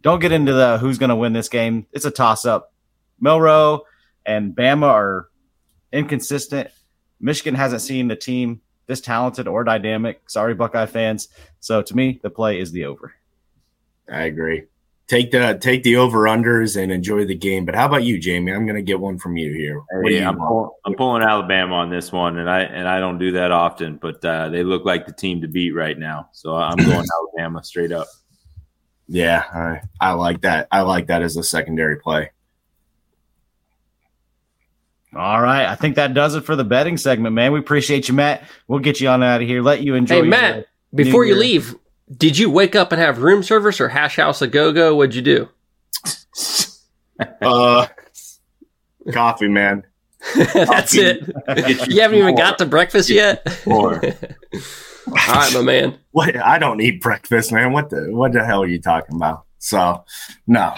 [0.00, 1.86] Don't get into the who's going to win this game.
[1.92, 2.72] It's a toss up.
[3.20, 3.82] Milroe
[4.26, 5.28] and Bama are
[5.92, 6.70] inconsistent.
[7.20, 10.28] Michigan hasn't seen the team this talented or dynamic.
[10.28, 11.28] Sorry, Buckeye fans.
[11.60, 13.14] So to me, the play is the over.
[14.10, 14.64] I agree.
[15.12, 17.66] Take the take the over unders and enjoy the game.
[17.66, 18.50] But how about you, Jamie?
[18.50, 19.78] I'm going to get one from you here.
[19.78, 22.88] What do Hey, you I'm, pull, I'm pulling Alabama on this one, and I and
[22.88, 25.98] I don't do that often, but uh, they look like the team to beat right
[25.98, 26.30] now.
[26.32, 28.06] So I'm going Alabama straight up.
[29.06, 30.68] Yeah, I, I like that.
[30.72, 32.30] I like that as a secondary play.
[35.14, 35.66] All right.
[35.66, 37.52] I think that does it for the betting segment, man.
[37.52, 38.44] We appreciate you, Matt.
[38.66, 39.60] We'll get you on out of here.
[39.60, 40.14] Let you enjoy.
[40.14, 41.40] Hey your- Matt, before you Year.
[41.40, 41.74] leave,
[42.16, 44.94] did you wake up and have room service or hash house a go go?
[44.94, 45.48] What'd you do?
[47.40, 47.86] Uh,
[49.12, 49.84] coffee, man.
[50.34, 51.24] That's it.
[51.88, 53.46] You haven't even got to breakfast yet.
[53.66, 55.98] All right, my man.
[56.10, 56.36] What?
[56.36, 57.72] I don't eat breakfast, man.
[57.72, 59.44] What the what the hell are you talking about?
[59.58, 60.04] So,
[60.48, 60.74] no,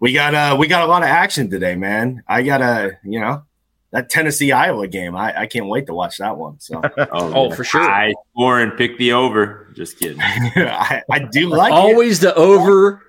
[0.00, 2.22] we got uh we got a lot of action today, man.
[2.26, 3.42] I got a you know
[3.90, 5.16] that Tennessee Iowa game.
[5.16, 6.60] I, I can't wait to watch that one.
[6.60, 7.80] So oh, oh, for sure.
[7.80, 9.68] I score and pick the over.
[9.74, 10.20] Just kidding.
[10.20, 11.76] I, I do like it.
[11.76, 13.02] Always the over.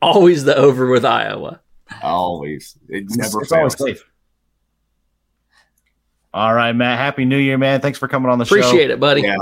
[0.00, 1.60] Always the over with Iowa.
[2.02, 3.98] Always, it never it's always fails.
[3.98, 4.04] safe.
[6.32, 6.98] All right, Matt.
[6.98, 7.80] Happy New Year, man.
[7.80, 8.56] Thanks for coming on the show.
[8.56, 9.22] Appreciate it, buddy.
[9.22, 9.36] Yeah.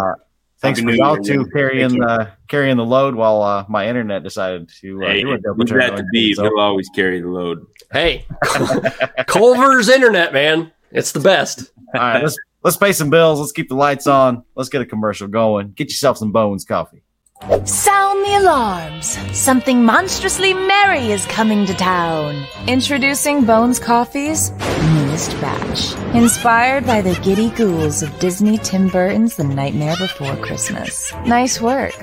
[0.61, 1.51] Thanks Happy for y'all Year, two man.
[1.53, 2.07] carrying Thank you.
[2.07, 5.59] the carrying the load while uh, my internet decided to uh, Hey, do a double
[5.59, 5.79] leave turn.
[5.79, 6.09] that on to me.
[6.12, 6.35] Beve.
[6.37, 7.64] So- He'll always carry the load.
[7.92, 8.27] Hey,
[9.27, 10.73] Culver's internet, man.
[10.90, 11.71] It's the best.
[11.94, 13.38] All right, let's let's pay some bills.
[13.40, 14.42] Let's keep the lights on.
[14.55, 15.73] Let's get a commercial going.
[15.73, 17.03] Get yourself some Bones coffee.
[17.40, 19.16] Sound the alarms.
[19.33, 22.44] Something monstrously merry is coming to town.
[22.66, 24.51] Introducing Bones Coffee's
[24.92, 25.94] newest batch.
[26.14, 31.12] Inspired by the giddy ghouls of Disney Tim Burton's The Nightmare Before Christmas.
[31.27, 31.94] Nice work,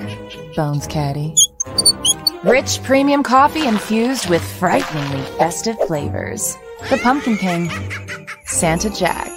[0.55, 1.35] Bones Caddy.
[2.43, 6.57] Rich premium coffee infused with frighteningly festive flavors.
[6.89, 7.69] The Pumpkin King,
[8.45, 9.29] Santa Jack,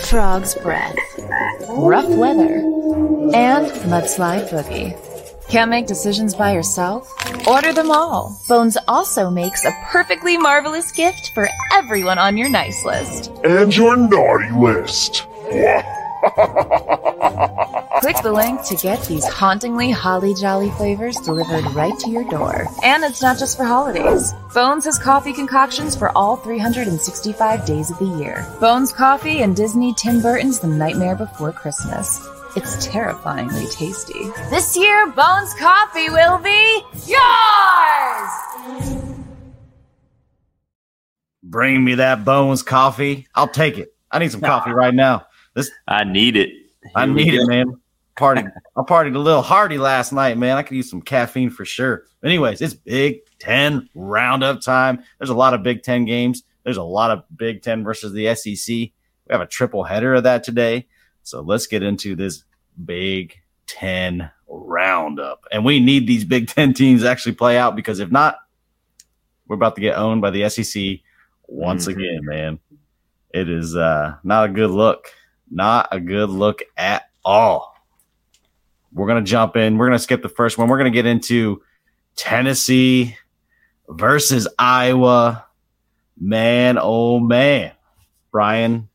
[0.00, 0.96] Frog's Breath,
[1.68, 2.56] Rough Weather,
[3.32, 5.15] and Mudslide Boogie.
[5.48, 7.12] Can't make decisions by yourself?
[7.46, 8.38] Order them all.
[8.48, 13.30] Bones also makes a perfectly marvelous gift for everyone on your nice list.
[13.44, 15.26] and your naughty list.
[18.00, 22.66] Click the link to get these hauntingly holly jolly flavors delivered right to your door.
[22.82, 24.34] And it's not just for holidays.
[24.52, 28.44] Bones has coffee concoctions for all 365 days of the year.
[28.60, 32.20] Bones Coffee and Disney Tim Burton's The Nightmare Before Christmas.
[32.56, 34.30] It's terrifyingly tasty.
[34.48, 38.30] This year, Bones Coffee will be yours!
[41.42, 43.26] Bring me that Bones coffee.
[43.34, 43.94] I'll take it.
[44.10, 45.26] I need some coffee right now.
[45.54, 46.48] This I need it.
[46.94, 47.78] I Here we need it, man.
[48.16, 48.42] Party.
[48.76, 50.56] I partied a little hardy last night, man.
[50.56, 52.04] I could use some caffeine for sure.
[52.24, 55.04] Anyways, it's Big Ten roundup time.
[55.18, 56.42] There's a lot of Big Ten games.
[56.64, 58.66] There's a lot of Big Ten versus the SEC.
[58.74, 58.92] We
[59.28, 60.86] have a triple header of that today.
[61.26, 62.44] So let's get into this
[62.84, 63.34] Big
[63.66, 65.42] Ten roundup.
[65.50, 68.38] And we need these Big Ten teams actually play out because if not,
[69.48, 71.00] we're about to get owned by the SEC
[71.48, 71.92] once Mhm.
[71.92, 72.58] again, man.
[73.34, 75.08] It is uh, not a good look.
[75.50, 77.74] Not a good look at all.
[78.92, 79.78] We're going to jump in.
[79.78, 80.68] We're going to skip the first one.
[80.68, 81.60] We're going to get into
[82.14, 83.16] Tennessee
[83.88, 85.44] versus Iowa.
[86.20, 87.72] Man, oh man.
[88.30, 88.88] Brian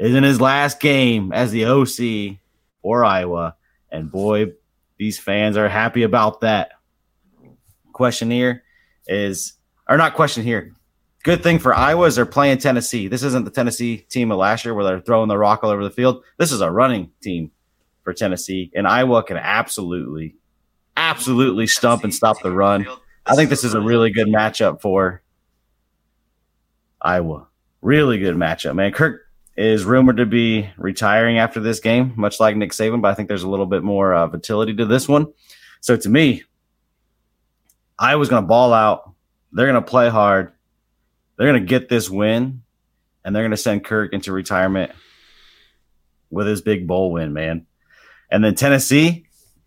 [0.00, 2.38] is in his last game as the OC
[2.82, 3.54] for Iowa.
[3.92, 4.52] And boy,
[4.96, 6.72] these fans are happy about that.
[7.92, 8.64] Question here
[9.06, 9.52] is,
[9.86, 10.72] or not question here.
[11.22, 13.08] Good thing for Iowa is they're playing Tennessee.
[13.08, 15.84] This isn't the Tennessee team of last year where they're throwing the rock all over
[15.84, 16.24] the field.
[16.38, 17.50] This is a running team
[18.02, 20.34] for Tennessee, and Iowa can absolutely,
[20.96, 22.86] absolutely stump and stop the run.
[23.26, 25.22] I think this is a really good matchup for
[27.02, 27.48] Iowa.
[27.82, 28.92] Really good matchup, man.
[28.92, 29.29] Kirk
[29.60, 33.28] is rumored to be retiring after this game, much like Nick Saban, but I think
[33.28, 35.26] there's a little bit more uh, vitality to this one.
[35.82, 36.44] So to me,
[37.98, 39.12] I was going to ball out.
[39.52, 40.52] They're going to play hard.
[41.36, 42.62] They're going to get this win,
[43.22, 44.92] and they're going to send Kirk into retirement
[46.30, 47.66] with his big bowl win, man.
[48.30, 49.26] And then Tennessee,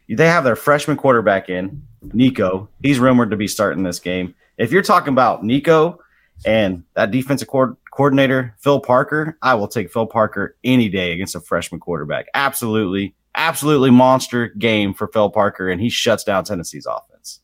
[0.09, 2.67] they have their freshman quarterback in, Nico.
[2.81, 4.33] He's rumored to be starting this game.
[4.57, 5.99] If you're talking about Nico
[6.45, 11.35] and that defensive co- coordinator, Phil Parker, I will take Phil Parker any day against
[11.35, 12.25] a freshman quarterback.
[12.33, 17.41] Absolutely, absolutely monster game for Phil Parker, and he shuts down Tennessee's offense.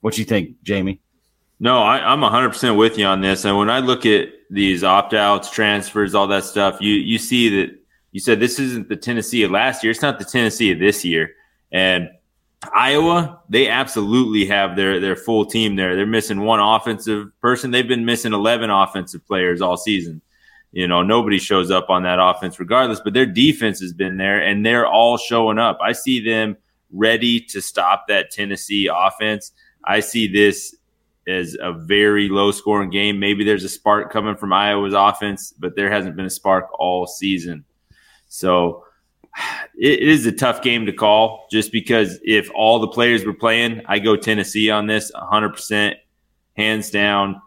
[0.00, 1.00] What you think, Jamie?
[1.58, 3.44] No, I, I'm 100% with you on this.
[3.44, 7.48] And when I look at these opt outs, transfers, all that stuff, you, you see
[7.48, 7.70] that
[8.12, 9.90] you said this isn't the Tennessee of last year.
[9.90, 11.30] It's not the Tennessee of this year.
[11.72, 12.10] And
[12.74, 15.94] Iowa, they absolutely have their, their full team there.
[15.94, 17.70] They're missing one offensive person.
[17.70, 20.20] They've been missing 11 offensive players all season.
[20.72, 24.42] You know, nobody shows up on that offense regardless, but their defense has been there
[24.42, 25.78] and they're all showing up.
[25.80, 26.56] I see them
[26.90, 29.52] ready to stop that Tennessee offense.
[29.84, 30.76] I see this
[31.26, 33.18] as a very low scoring game.
[33.18, 37.06] Maybe there's a spark coming from Iowa's offense, but there hasn't been a spark all
[37.06, 37.64] season.
[38.26, 38.84] So
[39.78, 43.82] it is a tough game to call just because if all the players were playing,
[43.86, 45.94] I go Tennessee on this 100%,
[46.56, 47.40] hands down.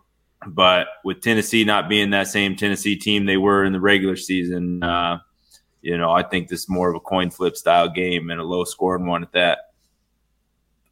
[0.47, 4.81] But with Tennessee not being that same Tennessee team they were in the regular season,
[4.81, 5.19] uh,
[5.81, 8.43] you know, I think this is more of a coin flip style game and a
[8.43, 9.59] low scoring one at that.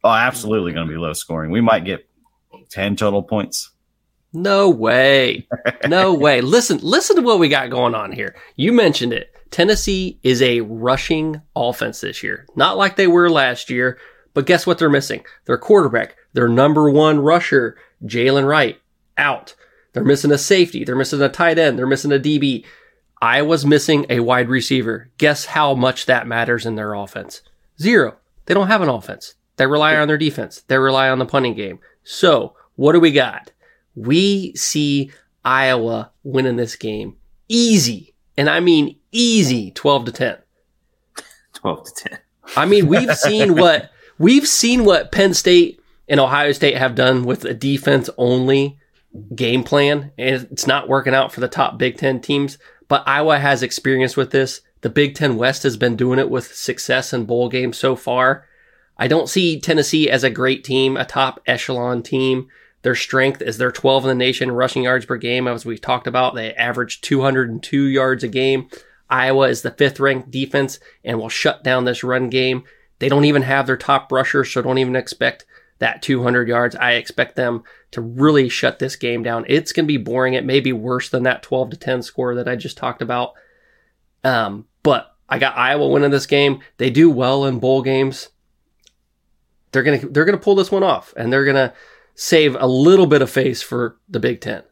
[0.04, 1.50] Oh, absolutely going to be low scoring.
[1.50, 2.08] We might get
[2.70, 3.70] 10 total points.
[4.32, 5.48] No way.
[5.88, 6.40] No way.
[6.40, 8.36] Listen, listen to what we got going on here.
[8.56, 9.34] You mentioned it.
[9.50, 12.46] Tennessee is a rushing offense this year.
[12.54, 13.98] Not like they were last year,
[14.34, 15.24] but guess what they're missing?
[15.46, 18.80] Their quarterback, their number one rusher, Jaylen Wright,
[19.18, 19.54] out.
[19.92, 20.84] They're missing a safety.
[20.84, 21.78] They're missing a tight end.
[21.78, 22.64] They're missing a DB.
[23.20, 25.10] Iowa's missing a wide receiver.
[25.18, 27.42] Guess how much that matters in their offense?
[27.80, 28.16] Zero.
[28.46, 29.34] They don't have an offense.
[29.56, 30.62] They rely on their defense.
[30.68, 31.80] They rely on the punting game.
[32.02, 33.52] So, what do we got?
[33.94, 35.10] We see
[35.44, 37.16] Iowa winning this game
[37.48, 38.09] easy.
[38.40, 40.36] And I mean easy 12 to 10.
[41.52, 42.18] 12 to 10.
[42.56, 45.78] I mean, we've seen what we've seen what Penn State
[46.08, 48.78] and Ohio State have done with a defense only
[49.34, 52.56] game plan, and it's not working out for the top Big Ten teams.
[52.88, 54.62] But Iowa has experience with this.
[54.80, 58.46] The Big Ten West has been doing it with success in bowl games so far.
[58.96, 62.48] I don't see Tennessee as a great team, a top echelon team.
[62.82, 66.06] Their strength is they're 12 in the nation rushing yards per game, as we've talked
[66.06, 66.34] about.
[66.34, 68.68] They average 202 yards a game.
[69.08, 72.64] Iowa is the fifth ranked defense and will shut down this run game.
[73.00, 75.44] They don't even have their top rusher, so don't even expect
[75.78, 76.76] that 200 yards.
[76.76, 79.44] I expect them to really shut this game down.
[79.48, 80.34] It's going to be boring.
[80.34, 83.32] It may be worse than that 12 to 10 score that I just talked about.
[84.22, 86.60] Um, but I got Iowa winning this game.
[86.76, 88.28] They do well in bowl games.
[89.72, 91.72] They're going to they're going to pull this one off and they're going to
[92.20, 94.62] save a little bit of face for the Big 10.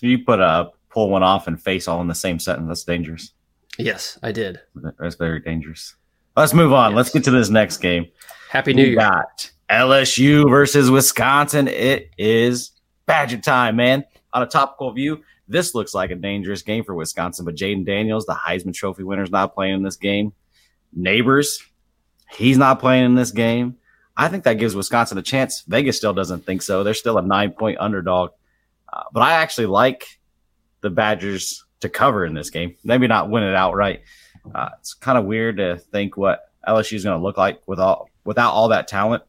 [0.00, 2.66] You put a pull one off and face all in the same sentence.
[2.66, 3.32] That's dangerous.
[3.78, 4.58] Yes, I did.
[4.98, 5.94] That's very dangerous.
[6.34, 6.92] Let's move on.
[6.92, 6.96] Yes.
[6.96, 8.06] Let's get to this next game.
[8.48, 9.00] Happy New we Year.
[9.00, 11.68] Got LSU versus Wisconsin.
[11.68, 12.70] It is
[13.04, 14.04] Badger time, man.
[14.32, 18.24] On a topical view, this looks like a dangerous game for Wisconsin, but Jayden Daniels,
[18.24, 20.32] the Heisman Trophy winner, is not playing in this game.
[20.98, 21.58] Nabers,
[22.32, 23.76] he's not playing in this game.
[24.18, 25.62] I think that gives Wisconsin a chance.
[25.68, 26.82] Vegas still doesn't think so.
[26.82, 28.30] They're still a nine point underdog.
[28.92, 30.18] Uh, but I actually like
[30.80, 32.74] the Badgers to cover in this game.
[32.82, 34.02] Maybe not win it outright.
[34.52, 37.78] Uh, it's kind of weird to think what LSU is going to look like with
[37.78, 39.22] all, without all that talent.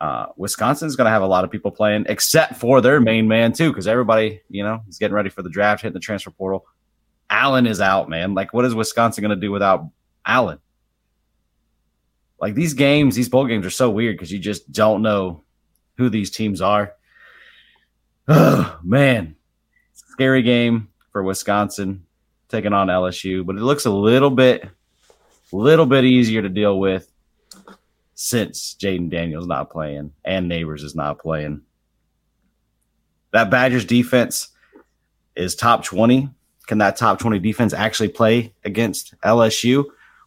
[0.00, 3.52] Uh, Wisconsin's going to have a lot of people playing, except for their main man
[3.52, 6.66] too, because everybody, you know, is getting ready for the draft, hitting the transfer portal.
[7.30, 8.34] Allen is out, man.
[8.34, 9.86] Like, what is Wisconsin going to do without
[10.26, 10.58] Allen?
[12.42, 15.44] Like these games, these bowl games are so weird because you just don't know
[15.96, 16.92] who these teams are.
[18.26, 19.36] Oh man,
[19.94, 22.04] scary game for Wisconsin
[22.48, 24.68] taking on LSU, but it looks a little bit,
[25.52, 27.12] little bit easier to deal with
[28.14, 31.62] since Jayden Daniels not playing and Nabers is not playing.
[33.30, 34.48] That Badgers defense
[35.36, 36.28] is top 20.
[36.66, 39.84] Can that top 20 defense actually play against LSU?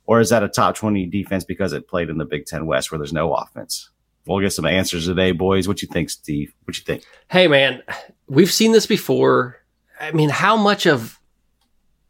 [0.08, 2.91] Or is that a top 20 defense because it played in the Big Ten West
[2.91, 3.89] where there's no offense?
[4.26, 5.68] We'll get some answers today, boys.
[5.68, 6.53] What you think, Steve?
[6.64, 7.03] What you think?
[7.30, 7.84] Hey, man,
[8.28, 9.58] we've seen this before.
[9.99, 11.20] I mean, how much of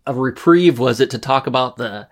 [0.05, 2.07] a reprieve was it to talk about the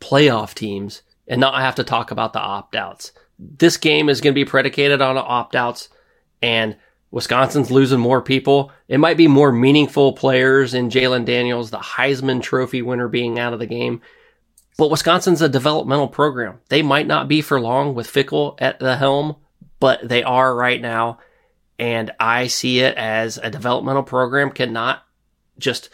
[0.00, 3.12] playoff teams and not have to talk about the opt outs.
[3.38, 5.88] This game is going to be predicated on opt outs,
[6.42, 6.76] and
[7.10, 8.70] Wisconsin's losing more people.
[8.88, 13.52] It might be more meaningful players in Jalen Daniels, the Heisman Trophy winner, being out
[13.52, 14.02] of the game.
[14.76, 16.60] But Wisconsin's a developmental program.
[16.68, 19.36] They might not be for long with Fickell at the helm,
[19.78, 21.18] but they are right now.
[21.78, 25.04] And I see it as a developmental program cannot
[25.58, 25.90] just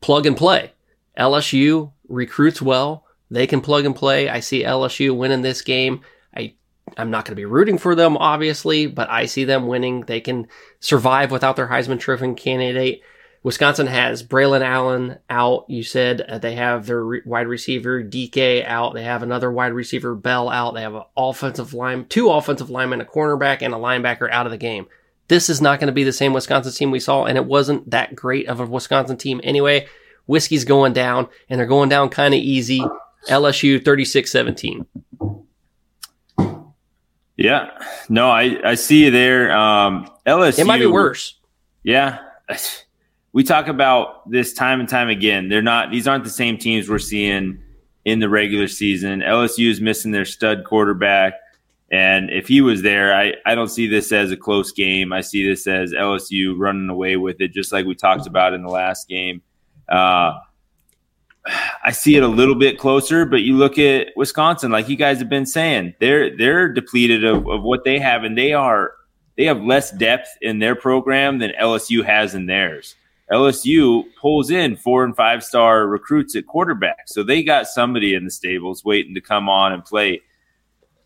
[0.00, 0.72] plug and play.
[1.18, 3.06] LSU recruits well.
[3.30, 4.28] They can plug and play.
[4.28, 6.02] I see LSU winning this game.
[6.36, 6.54] I
[6.96, 10.02] I'm not going to be rooting for them, obviously, but I see them winning.
[10.02, 10.48] They can
[10.80, 13.02] survive without their Heisman Trophy candidate.
[13.42, 15.64] Wisconsin has Braylon Allen out.
[15.68, 18.94] You said uh, they have their re- wide receiver DK out.
[18.94, 20.74] They have another wide receiver Bell out.
[20.74, 24.52] They have an offensive line, two offensive linemen, a cornerback, and a linebacker out of
[24.52, 24.86] the game.
[25.28, 27.90] This is not going to be the same Wisconsin team we saw, and it wasn't
[27.90, 29.86] that great of a Wisconsin team anyway.
[30.26, 32.84] Whiskey's going down, and they're going down kind of easy.
[33.28, 34.86] LSU 36 17.
[37.36, 37.70] Yeah.
[38.08, 39.56] No, I, I see you there.
[39.56, 40.60] Um, LSU.
[40.60, 41.38] It might be worse.
[41.82, 42.18] Yeah.
[43.32, 45.48] We talk about this time and time again.
[45.48, 47.62] They're not, these aren't the same teams we're seeing
[48.04, 49.20] in the regular season.
[49.20, 51.34] LSU is missing their stud quarterback,
[51.90, 55.12] And if he was there, I, I don't see this as a close game.
[55.12, 58.62] I see this as LSU running away with it, just like we talked about in
[58.62, 59.42] the last game.
[59.88, 60.32] Uh,
[61.84, 65.18] I see it a little bit closer, but you look at Wisconsin, like you guys
[65.18, 68.92] have been saying, they're they're depleted of, of what they have, and they are
[69.36, 72.94] they have less depth in their program than LSU has in theirs.
[73.32, 78.24] LSU pulls in four and five star recruits at quarterback, so they got somebody in
[78.24, 80.20] the stables waiting to come on and play.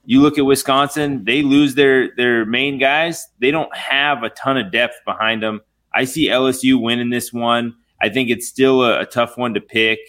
[0.04, 3.28] You look at Wisconsin; they lose their their main guys.
[3.40, 5.60] They don't have a ton of depth behind them.
[5.94, 7.74] I see LSU winning this one.
[8.02, 10.00] I think it's still a, a tough one to pick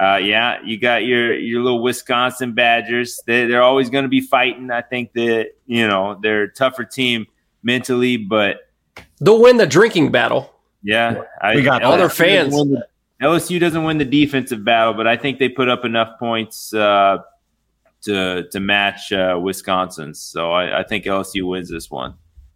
[0.00, 3.20] uh, yeah, you got your your little Wisconsin Badgers.
[3.26, 4.70] They, they're always going to be fighting.
[4.70, 7.26] I think that you know they're a tougher team
[7.62, 8.60] mentally, but
[9.20, 10.51] they'll win the drinking battle.
[10.82, 12.52] Yeah, I, we got all their fans.
[12.52, 12.86] The,
[13.22, 17.18] LSU doesn't win the defensive battle, but I think they put up enough points uh,
[18.02, 20.20] to to match uh, Wisconsin's.
[20.20, 22.14] So I, I, think LSU wins this one.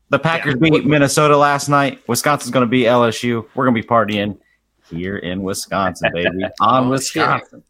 [0.09, 0.71] The Packers yeah.
[0.71, 2.01] beat Minnesota last night.
[2.09, 3.47] Wisconsin's going to be LSU.
[3.55, 4.39] We're going to be partying
[4.91, 7.63] here in Wisconsin, baby, on oh, Wisconsin.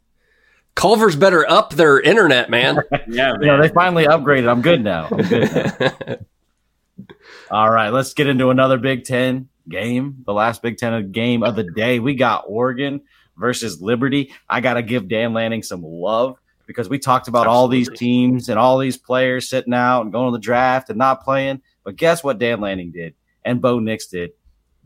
[0.75, 2.79] Culver's better up their internet, man.
[3.09, 3.41] yeah, man.
[3.41, 4.49] You know, they finally upgraded.
[4.49, 5.09] I'm good now.
[5.11, 5.51] I'm good
[5.81, 6.17] now.
[7.51, 11.57] All right, let's get into another Big Ten game, the last Big Ten game of
[11.57, 11.99] the day.
[11.99, 13.01] We got Oregon
[13.37, 14.33] versus Liberty.
[14.49, 17.59] I got to give Dan Lanning some love because we talked about Absolutely.
[17.59, 20.99] all these teams and all these players sitting out and going to the draft and
[20.99, 21.63] not playing.
[21.85, 23.15] But guess what Dan Lanning did
[23.45, 24.31] and Bo Nix did?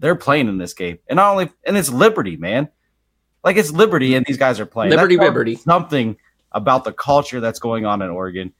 [0.00, 2.68] they're playing in this game, and not only and it's Liberty, man.
[3.44, 4.90] Like it's Liberty, and these guys are playing.
[4.90, 5.54] Liberty, Liberty.
[5.56, 6.16] Something
[6.52, 8.52] about the culture that's going on in Oregon.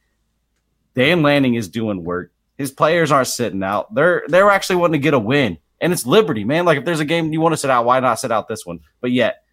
[0.95, 2.33] Dan Lanning is doing work.
[2.57, 3.93] His players aren't sitting out.
[3.95, 6.65] They're they're actually wanting to get a win, and it's Liberty, man.
[6.65, 8.67] Like if there's a game you want to sit out, why not sit out this
[8.67, 8.81] one?
[9.01, 9.45] But yet,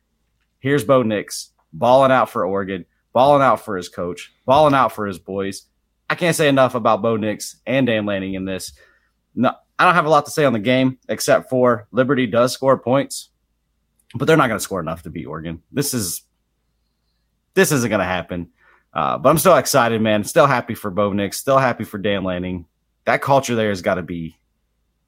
[0.60, 5.06] here's Bo Nix balling out for Oregon, balling out for his coach, balling out for
[5.06, 5.64] his boys.
[6.10, 8.74] I can't say enough about Bo Nix and Dan Lanning in this.
[9.36, 12.54] No, I don't have a lot to say on the game except for Liberty does
[12.54, 13.30] score points,
[14.16, 15.62] but they're not going to score enough to beat Oregon.
[15.72, 16.24] This is
[17.54, 18.50] this isn't going to happen.
[18.94, 20.24] Uh, but I'm still excited, man.
[20.24, 21.38] Still happy for Bo Nix.
[21.38, 22.66] Still happy for Dan Lanning.
[23.06, 24.38] That culture there has got to be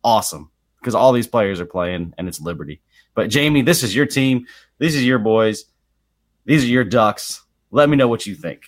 [0.03, 2.81] awesome because all these players are playing and it's Liberty.
[3.15, 4.47] But Jamie, this is your team.
[4.77, 5.65] These are your boys.
[6.45, 7.43] These are your Ducks.
[7.71, 8.63] Let me know what you think.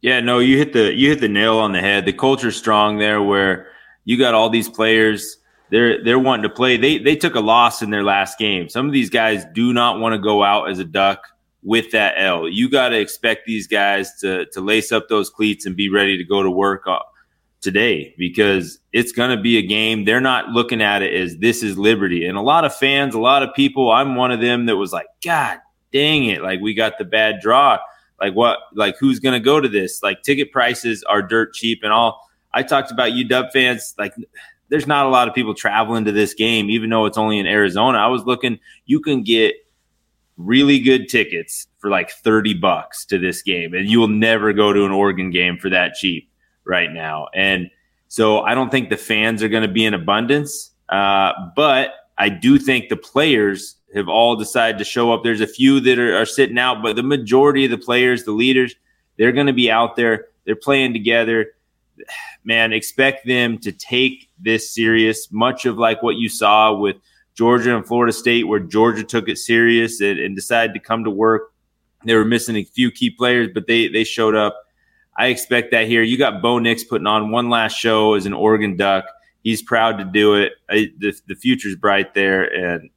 [0.00, 2.04] Yeah, no, you hit the you hit the nail on the head.
[2.04, 3.68] The culture's strong there, where
[4.04, 5.38] you got all these players
[5.72, 6.76] they're they're wanting to play.
[6.76, 8.68] They they took a loss in their last game.
[8.68, 11.26] Some of these guys do not want to go out as a duck
[11.62, 12.46] with that L.
[12.46, 16.18] You got to expect these guys to to lace up those cleats and be ready
[16.18, 16.86] to go to work
[17.62, 20.04] today because it's going to be a game.
[20.04, 22.26] They're not looking at it as this is Liberty.
[22.26, 24.92] And a lot of fans, a lot of people, I'm one of them that was
[24.92, 25.58] like, God
[25.92, 27.78] dang it, like we got the bad draw.
[28.20, 28.58] Like what?
[28.74, 30.02] Like who's going to go to this?
[30.02, 32.20] Like ticket prices are dirt cheap and all.
[32.54, 34.14] I talked about UW fans like
[34.68, 37.46] there's not a lot of people traveling to this game, even though it's only in
[37.46, 37.98] Arizona.
[37.98, 39.54] I was looking, you can get
[40.38, 44.72] really good tickets for like 30 bucks to this game, and you will never go
[44.72, 46.31] to an Oregon game for that cheap
[46.64, 47.28] right now.
[47.34, 47.70] And
[48.08, 52.28] so I don't think the fans are going to be in abundance, uh, but I
[52.28, 55.22] do think the players have all decided to show up.
[55.22, 58.32] There's a few that are, are sitting out, but the majority of the players, the
[58.32, 58.74] leaders,
[59.18, 60.26] they're going to be out there.
[60.44, 61.52] They're playing together
[62.44, 66.96] man, expect them to take this serious, much of like what you saw with
[67.34, 71.10] Georgia and Florida State, where Georgia took it serious and, and decided to come to
[71.10, 71.52] work.
[72.04, 74.61] They were missing a few key players, but they they showed up.
[75.16, 76.02] I expect that here.
[76.02, 79.04] You got Bo Nix putting on one last show as an Oregon Duck.
[79.42, 80.52] He's proud to do it.
[80.70, 82.90] I, the, the future's bright there, and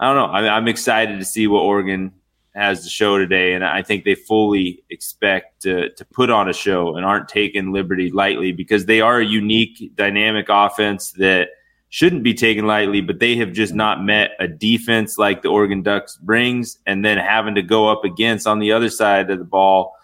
[0.00, 0.32] I don't know.
[0.32, 2.12] I, I'm excited to see what Oregon
[2.54, 6.52] has to show today, and I think they fully expect to to put on a
[6.52, 11.48] show and aren't taking Liberty lightly because they are a unique, dynamic offense that
[11.90, 13.00] shouldn't be taken lightly.
[13.00, 17.18] But they have just not met a defense like the Oregon Ducks brings, and then
[17.18, 19.94] having to go up against on the other side of the ball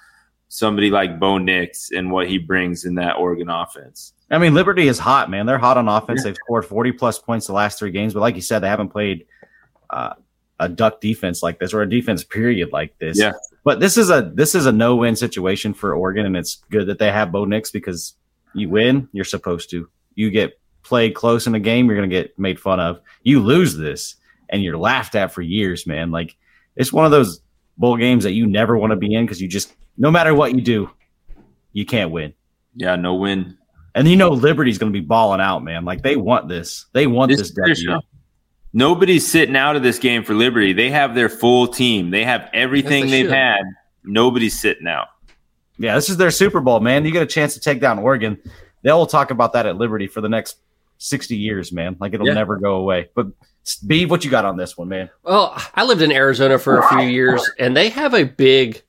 [0.51, 4.15] somebody like Bo Nix and what he brings in that Oregon offense.
[4.31, 5.47] I mean, Liberty is hot, man.
[5.47, 6.25] They're hot on offense.
[6.25, 8.89] They've scored 40 plus points the last three games, but like you said, they haven't
[8.89, 9.27] played
[9.91, 10.15] uh,
[10.59, 13.17] a duck defense like this or a defense period like this.
[13.17, 13.33] Yeah.
[13.65, 16.89] But this is a this is a no win situation for Oregon, and it's good
[16.89, 18.15] that they have Bo Nix because
[18.55, 19.89] you win, you're supposed to.
[20.15, 23.01] You get played close in a game, you're gonna get made fun of.
[23.23, 24.17] You lose this,
[24.49, 26.11] and you're laughed at for years, man.
[26.11, 26.37] Like
[26.75, 27.41] it's one of those
[27.79, 30.55] bowl games that you never want to be in because you just no matter what
[30.55, 30.91] you do,
[31.73, 32.33] you can't win.
[32.75, 33.57] Yeah, no win.
[33.95, 35.85] And you know Liberty's going to be balling out, man.
[35.85, 36.87] Like they want this.
[36.93, 38.01] They want this, this W.
[38.73, 40.73] Nobody's sitting out of this game for Liberty.
[40.73, 42.11] They have their full team.
[42.11, 43.61] They have everything yes, they they've had.
[44.05, 45.09] Nobody's sitting out.
[45.77, 47.05] Yeah, this is their Super Bowl, man.
[47.05, 48.39] You get a chance to take down Oregon.
[48.83, 50.57] they'll talk about that at Liberty for the next
[50.99, 51.97] sixty years, man.
[52.01, 52.35] Like it'll Yeah.
[52.35, 53.11] never go away.
[53.15, 53.27] But
[53.87, 55.11] B, what you got on this one, man?
[55.25, 58.83] Well, I lived in Arizona for a few years, and they have a big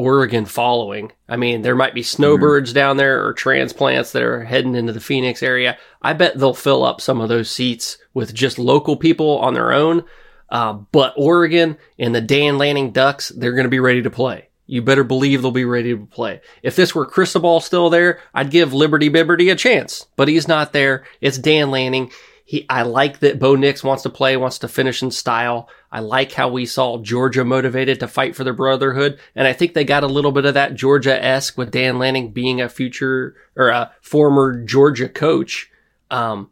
[0.00, 1.12] Oregon following.
[1.28, 5.00] I mean, there might be snowbirds down there or transplants that are heading into the
[5.00, 5.78] Phoenix area.
[6.02, 9.72] I bet they'll fill up some of those seats with just local people on their
[9.72, 10.04] own.
[10.48, 14.48] Uh, but Oregon and the Dan Lanning Ducks, they're going to be ready to play.
[14.66, 16.40] You better believe they'll be ready to play.
[16.62, 20.72] If this were Cristobal still there, I'd give Liberty Bibberty a chance, but he's not
[20.72, 21.04] there.
[21.20, 22.12] It's Dan Lanning.
[22.44, 25.68] He, I like that Bo Nix wants to play, wants to finish in style.
[25.92, 29.18] I like how we saw Georgia motivated to fight for their brotherhood.
[29.34, 32.60] And I think they got a little bit of that Georgia-esque with Dan Lanning being
[32.60, 35.70] a future or a former Georgia coach.
[36.10, 36.50] Um,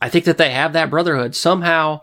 [0.00, 1.36] I think that they have that brotherhood.
[1.36, 2.00] Somehow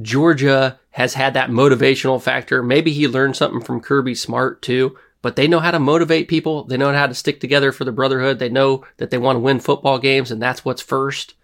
[0.00, 2.62] Georgia has had that motivational factor.
[2.62, 6.64] Maybe he learned something from Kirby Smart too, but they know how to motivate people.
[6.64, 8.38] They know how to stick together for the brotherhood.
[8.38, 11.34] They know that they want to win football games and that's what's first.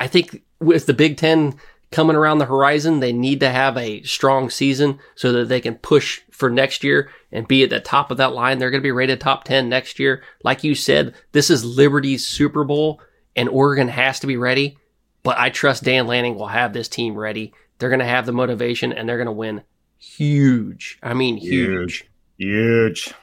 [0.00, 1.54] I think with the Big Ten
[1.92, 5.76] coming around the horizon, they need to have a strong season so that they can
[5.76, 8.58] push for next year and be at the top of that line.
[8.58, 10.22] They're going to be rated top 10 next year.
[10.42, 13.00] Like you said, this is Liberty's Super Bowl
[13.36, 14.78] and Oregon has to be ready.
[15.22, 17.54] But I trust Dan Lanning will have this team ready.
[17.78, 19.62] They're going to have the motivation and they're going to win
[19.98, 20.98] huge.
[21.02, 22.08] I mean, huge.
[22.38, 23.14] Huge.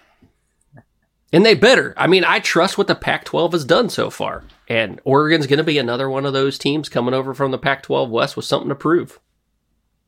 [1.32, 1.94] And they better.
[1.96, 4.44] I mean, I trust what the Pac 12 has done so far.
[4.68, 7.84] And Oregon's going to be another one of those teams coming over from the Pac
[7.84, 9.20] 12 West with something to prove.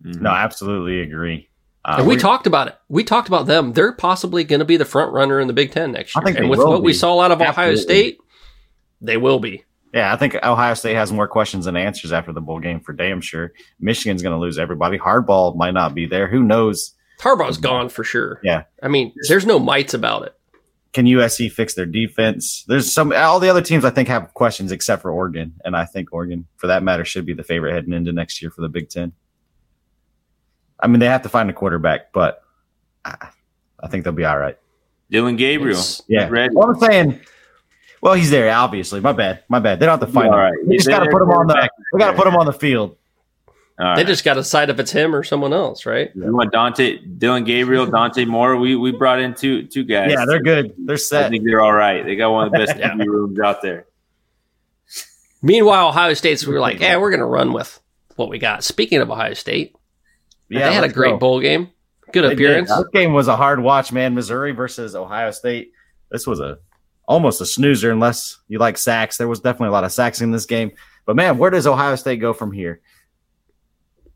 [0.03, 1.49] No, I absolutely agree.
[1.83, 2.77] Uh, and we, talked about it.
[2.89, 3.73] We talked about them.
[3.73, 6.23] They're possibly going to be the front runner in the Big Ten next year.
[6.27, 6.97] and with what we be.
[6.97, 8.19] saw out of Ohio State,
[8.99, 9.63] they will be.
[9.93, 12.93] Yeah, I think Ohio State has more questions than answers after the bowl game for
[12.93, 13.51] damn sure.
[13.79, 14.97] Michigan's going to lose everybody.
[14.97, 16.27] Harbaugh might not be there.
[16.27, 16.93] Who knows?
[17.19, 18.39] Harbaugh's gone for sure.
[18.43, 18.63] Yeah.
[18.81, 20.35] I mean, there's no mites about it.
[20.93, 22.65] Can USC fix their defense?
[22.67, 25.85] There's some all the other teams I think have questions except for Oregon, and I
[25.85, 28.67] think Oregon, for that matter, should be the favorite heading into next year for the
[28.69, 29.13] Big Ten.
[30.79, 32.43] I mean, they have to find a quarterback, but
[33.05, 33.29] I,
[33.79, 34.57] I think they'll be all right.
[35.09, 35.77] Dillon Gabriel.
[35.77, 36.27] It's- Yeah.
[36.29, 36.53] Ready.
[36.53, 37.19] Well, I'm saying,
[38.01, 38.51] well, he's there.
[38.53, 39.79] Obviously, my bad, my bad.
[39.79, 40.39] They don't have to find All him.
[40.39, 40.53] right.
[40.67, 41.53] They just got to put him on the.
[41.53, 41.71] quarterback.
[41.93, 42.97] They got to put him on the field.
[43.81, 44.07] All They right.
[44.07, 46.11] just got to decide if it's him or someone else, right?
[46.13, 48.55] You want Dante, Dillon Gabriel, Dante Moore.
[48.57, 50.11] We we brought in two two guys.
[50.11, 50.73] Yeah, they're good.
[50.77, 51.17] They're set.
[51.17, 51.31] I set.
[51.31, 52.05] think they're all right.
[52.05, 52.93] They got one of the best Yeah.
[52.95, 53.87] Rooms out there.
[55.41, 57.79] Meanwhile, Ohio State's we were like, yeah, we're going to run with
[58.15, 58.63] what we got.
[58.63, 59.75] Speaking of Ohio State,
[60.49, 61.17] Yeah, they had a great go.
[61.17, 61.69] bowl game.
[62.13, 62.33] Good They did.
[62.37, 62.69] appearance.
[62.69, 64.13] This game was a hard watch, man.
[64.13, 65.71] Missouri versus Ohio State.
[66.11, 66.59] This was a
[67.07, 69.17] almost a snoozer unless you like sacks.
[69.17, 70.71] There was definitely a lot of sacks in this game.
[71.05, 72.81] But man, where does Ohio State go from here?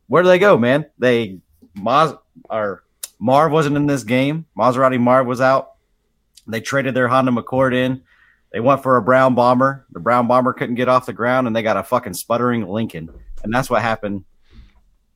[0.08, 0.86] Where do they go, man?
[0.98, 1.40] They
[1.78, 2.18] Maz
[2.50, 2.84] or
[3.20, 4.46] Marv wasn't in this game.
[4.58, 5.74] Maserati Marv was out.
[6.48, 8.04] They traded their Honda McCord in.
[8.52, 9.86] They went for a brown bomber.
[9.92, 13.10] The brown bomber couldn't get off the ground, and they got a fucking sputtering Lincoln.
[13.44, 14.26] And that's what happened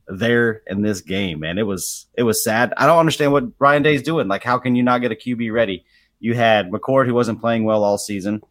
[0.08, 1.58] there in this game, man.
[1.58, 2.74] It was it was sad.
[2.76, 4.28] I don't understand what Ryan Day's doing.
[4.28, 5.86] Like, how can you not get a QB ready?
[6.20, 8.42] You had McCord who wasn't playing well all season.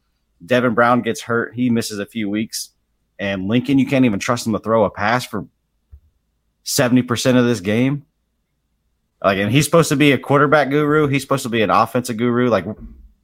[0.45, 1.55] Devin Brown gets hurt.
[1.55, 2.70] He misses a few weeks.
[3.18, 5.47] And Lincoln, you can't even trust him to throw a pass for
[6.69, 8.05] 70% of this game.
[9.25, 11.09] Like, and he's supposed to be a quarterback guru.
[11.09, 12.51] He's supposed to be an offensive guru.
[12.51, 12.66] Like,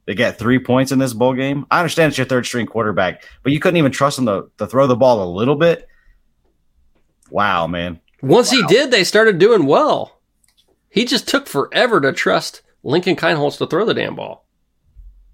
[0.05, 1.65] they get three points in this bowl game.
[1.69, 4.67] I understand it's your third string quarterback, but you couldn't even trust him to, to
[4.67, 5.87] throw the ball a little bit.
[7.29, 8.01] Wow, man.
[8.21, 10.19] Once he did, they started doing well.
[10.89, 14.45] He just took forever to trust Lincoln Kienholz to throw the damn ball.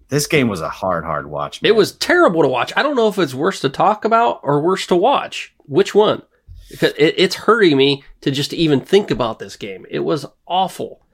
[0.10, 1.62] This game was a hard, hard watch.
[1.62, 1.70] man.
[1.70, 2.74] It was terrible to watch.
[2.76, 5.54] I don't know if it's worse to talk about or worse to watch.
[5.60, 6.22] Which one?
[6.72, 9.86] Because it, it's hurting me to just even think about this game.
[9.90, 11.06] It was awful.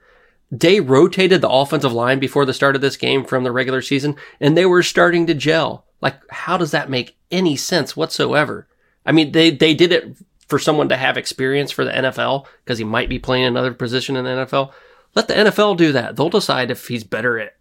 [0.56, 4.16] Day rotated the offensive line before the start of this game from the regular season,
[4.40, 5.84] and they were starting to gel.
[6.00, 8.66] Like, how does that make any sense whatsoever?
[9.04, 12.78] I mean, they, they did it for someone to have experience for the NFL because
[12.78, 14.72] he might be playing another position in the NFL.
[15.14, 16.16] Let the NFL do that.
[16.16, 17.56] They'll decide if he's better at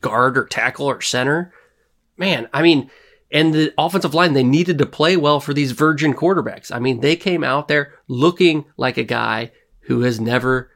[0.00, 1.52] guard or tackle or center.
[2.16, 2.90] Man, I mean,
[3.30, 6.72] and the offensive line, they needed to play well for these virgin quarterbacks.
[6.74, 9.50] I mean, they came out there looking like a guy
[9.80, 10.70] who has never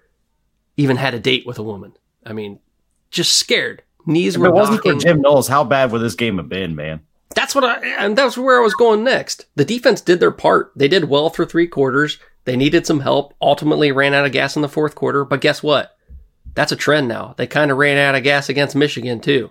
[0.76, 1.94] even had a date with a woman.
[2.24, 2.60] I mean,
[3.10, 3.82] just scared.
[4.06, 4.94] Knees If were it wasn't for.
[4.94, 7.00] Jim Knowles, how bad would this game have been, man?
[7.34, 9.46] That's what I, and that's where I was going next.
[9.54, 10.72] The defense did their part.
[10.76, 12.18] They did well for three quarters.
[12.44, 13.34] They needed some help.
[13.40, 15.24] Ultimately ran out of gas in the fourth quarter.
[15.24, 15.96] But guess what?
[16.54, 17.34] That's a trend now.
[17.38, 19.50] They kind of ran out of gas against Michigan too.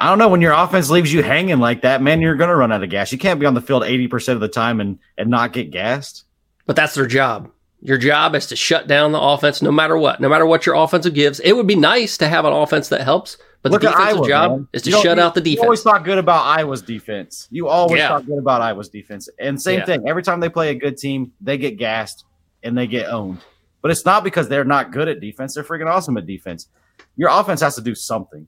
[0.00, 0.28] I don't know.
[0.28, 2.88] When your offense leaves you hanging like that, man, you're going to run out of
[2.88, 3.12] gas.
[3.12, 6.24] You can't be on the field 80% of the time and, and not get gassed.
[6.66, 7.50] But that's their job.
[7.82, 10.74] Your job is to shut down the offense no matter what, no matter what your
[10.74, 11.38] offensive gives.
[11.40, 14.28] It would be nice to have an offense that helps, But Look the defensive Iowa,
[14.28, 14.68] job man.
[14.72, 15.56] is to shut you- out the defense.
[15.58, 17.46] You always talk good about Iowa's defense.
[17.50, 18.08] You always Yeah.
[18.08, 19.28] talk good about Iowa's defense.
[19.38, 19.84] And same Yeah.
[19.84, 20.08] thing.
[20.08, 22.24] Every time they play a good team, they get gassed
[22.62, 23.38] and they get owned.
[23.82, 25.54] But it's not because they're not good at defense.
[25.54, 26.68] They're freaking awesome at defense.
[27.18, 28.46] Your offense has to do something.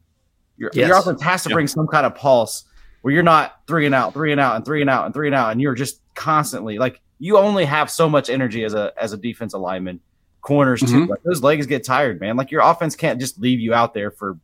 [0.62, 1.02] Your, your Yes.
[1.02, 2.64] offense has to bring some kind of pulse
[3.02, 5.26] where you're not three and out, three and out, and three and out, and three
[5.26, 8.92] and out, and you're just constantly like you only have so much energy as a
[8.96, 10.00] as a defensive lineman.
[10.40, 11.06] Corners too.
[11.06, 11.08] Mhm.
[11.08, 12.36] Like, those legs get tired, man.
[12.36, 14.38] Like your offense can't just leave you out there for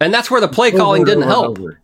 [0.00, 1.58] And that's where the play calling didn't help.
[1.58, 1.80] over.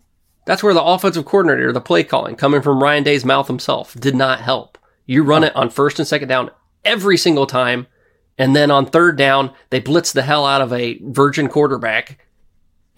[0.47, 4.15] That's where the offensive coordinator, the play calling, coming from Ryan Day's mouth himself, did
[4.17, 4.79] not help.
[5.07, 6.51] You run it on first and second down
[6.85, 7.87] every single time.
[8.39, 12.19] And then on third down, they blitz the hell out of a virgin quarterback.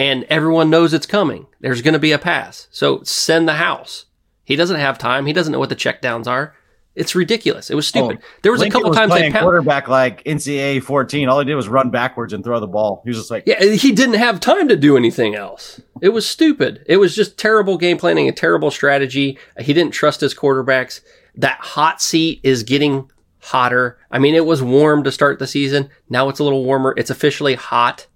[0.00, 1.46] And everyone knows it's coming.
[1.60, 2.68] There's going to be a pass.
[2.70, 4.06] So send the house.
[4.44, 5.26] He doesn't have time.
[5.26, 6.54] He doesn't know what the checkdowns are.
[6.94, 7.70] It's ridiculous.
[7.70, 8.18] It was oh, stupid.
[8.20, 11.28] Oh, there was Lincoln a couple times they playing pound- quarterback like NCAA 14.
[11.28, 13.02] All he did was run backwards and throw the ball.
[13.04, 15.80] He was just like, Yeah, he didn't have time to do anything else.
[16.00, 16.82] It was stupid.
[16.86, 19.38] It was just terrible game planning, a terrible strategy.
[19.60, 21.02] He didn't trust his quarterbacks.
[21.36, 23.98] That hot seat is getting hotter.
[24.10, 25.90] I mean, it was warm to start the season.
[26.08, 26.94] Now it's a little warmer.
[26.96, 28.06] It's officially hot.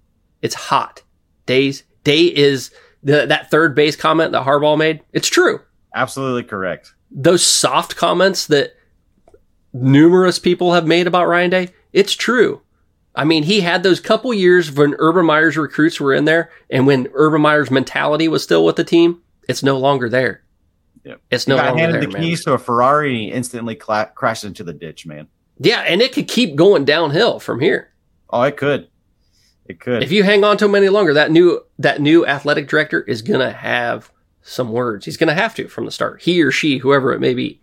[0.41, 1.03] It's hot.
[1.45, 2.71] Days day is
[3.03, 5.01] the, that third base comment that Harbaugh made.
[5.13, 5.61] It's true.
[5.93, 6.93] absolutely correct.
[7.11, 8.75] Those soft comments that
[9.73, 12.61] numerous people have made about Ryan Day, it's true.
[13.15, 16.85] I mean, he had those couple years when Urban Meyer's recruits were in there, and
[16.85, 20.41] when Urban Meyer's mentality was still with the team, it's no longer there.
[21.05, 21.21] Yep.
[21.31, 22.21] It's no longer handed there, the man.
[22.23, 25.27] keys to a Ferrari and he instantly cla- crashed into the ditch, man.
[25.59, 27.91] Yeah, and it could keep going downhill from here.
[28.31, 28.89] Oh, it could.
[29.67, 30.03] It could.
[30.03, 33.21] If you hang on to him any longer, that new that new athletic director is
[33.21, 34.11] gonna have
[34.41, 35.05] some words.
[35.05, 36.21] He's gonna have to from the start.
[36.21, 37.61] He or she, whoever it may be.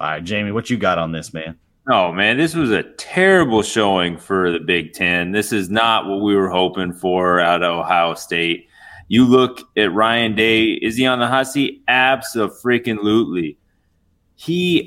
[0.00, 1.56] All right, Jamie, what you got on this, man?
[1.88, 5.32] Oh man, this was a terrible showing for the Big Ten.
[5.32, 8.68] This is not what we were hoping for out of Ohio State.
[9.08, 10.66] You look at Ryan Day.
[10.72, 11.82] Is he on the hot seat?
[11.88, 13.58] Absolutely.
[14.36, 14.86] He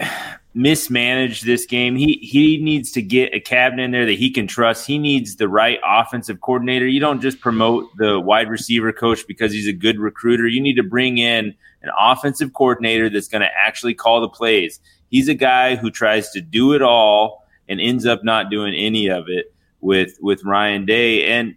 [0.54, 1.96] mismanaged this game.
[1.96, 4.86] He he needs to get a cabinet in there that he can trust.
[4.86, 6.88] He needs the right offensive coordinator.
[6.88, 10.48] You don't just promote the wide receiver coach because he's a good recruiter.
[10.48, 14.80] You need to bring in an offensive coordinator that's going to actually call the plays.
[15.10, 19.08] He's a guy who tries to do it all and ends up not doing any
[19.08, 21.56] of it with with Ryan Day and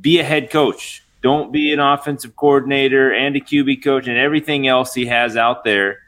[0.00, 1.04] be a head coach.
[1.22, 5.64] Don't be an offensive coordinator and a QB coach and everything else he has out
[5.64, 5.98] there.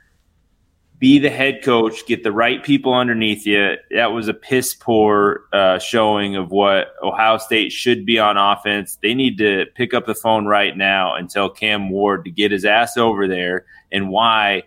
[1.02, 2.06] Be the head coach.
[2.06, 3.74] Get the right people underneath you.
[3.90, 9.00] That was a piss poor uh, showing of what Ohio State should be on offense.
[9.02, 12.52] They need to pick up the phone right now and tell Cam Ward to get
[12.52, 14.62] his ass over there and why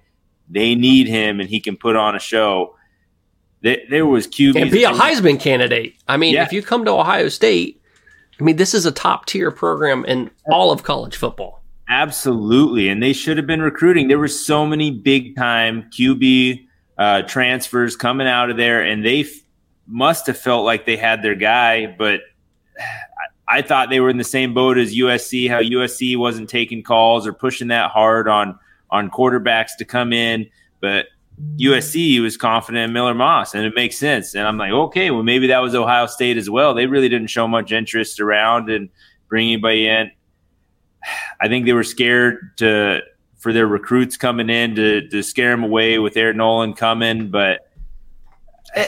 [0.50, 2.76] they need him and he can put on a show.
[3.62, 5.96] There, there was QB And be a Heisman candidate.
[6.06, 6.44] I mean, Yeah.
[6.44, 7.82] if you come to Ohio State,
[8.38, 11.64] I mean, this is a top tier program in all of college football.
[11.88, 14.08] Absolutely, and they should have been recruiting.
[14.08, 16.68] There were so many big time QB
[16.98, 19.30] uh, transfers coming out of there, and they f-
[19.86, 21.86] must have felt like they had their guy.
[21.86, 22.22] But
[22.80, 25.48] I, I thought they were in the same boat as USC.
[25.48, 28.58] How USC wasn't taking calls or pushing that hard on
[28.90, 30.48] on quarterbacks to come in,
[30.80, 31.08] but
[31.58, 34.36] USC was confident in Miller Moss, and it makes sense.
[34.36, 36.74] And I'm like, okay, well maybe that was Ohio State as well.
[36.74, 38.90] They really didn't show much interest around and
[39.28, 40.12] bring anybody in.
[41.40, 43.02] I think they were scared to
[43.38, 47.62] for their recruits coming in to to scare them away with Air Noland coming, but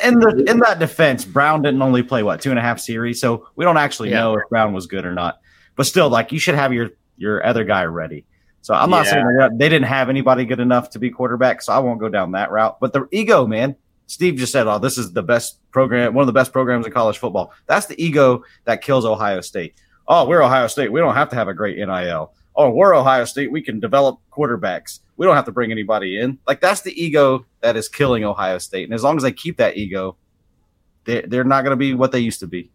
[0.04, 3.22] In the in that defense, Brown didn't only play what two and a half series,
[3.22, 4.20] so we don't actually Yeah.
[4.22, 5.40] know if Brown was good or not.
[5.76, 8.26] But still, like you should have your your other guy ready.
[8.62, 9.12] So I'm not Yeah.
[9.12, 12.10] saying they're they didn't have anybody good enough to be quarterback, so I won't go
[12.10, 12.80] down that route.
[12.82, 13.76] But the ego, man.
[14.10, 16.94] Steve just said, "Oh, this is the best program, one of the best programs in
[16.94, 19.74] college football." That's the ego that kills Ohio State.
[20.08, 20.92] Oh, we're Ohio State.
[20.92, 22.34] We don't have to have a great NIL.
[22.56, 23.52] Oh, we're Ohio State.
[23.52, 25.00] We can develop quarterbacks.
[25.18, 26.40] We don't have to bring anybody in.
[26.48, 28.86] Like that's the ego that is killing Ohio State.
[28.86, 30.16] And as long as they keep that ego,
[31.06, 32.72] they they're not going to be what they used to be.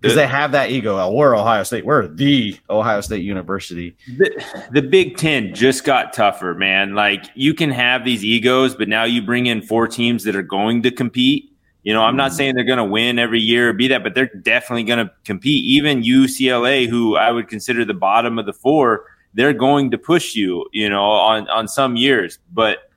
[0.00, 0.98] Because they have that ego.
[0.98, 1.86] Oh, we're Ohio State.
[1.86, 3.96] We're the Ohio State University.
[4.18, 6.94] the, the Big Ten just got tougher, man.
[6.94, 10.42] Like you can have these egos, but now you bring in four teams that are
[10.42, 11.53] going to compete.
[11.84, 12.36] You know, I'm not mm-hmm.
[12.36, 15.12] saying they're going to win every year or be that, but they're definitely going to
[15.24, 15.64] compete.
[15.64, 19.04] Even UCLA, who I would consider the bottom of the four,
[19.34, 20.66] they're going to push you.
[20.72, 22.90] You know, on on some years, but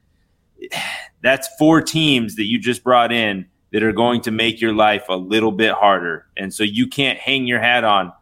[1.21, 5.05] that's four teams that you just brought in that are going to make your life
[5.09, 6.25] a little bit harder.
[6.38, 8.13] And so you can't hang your hat on,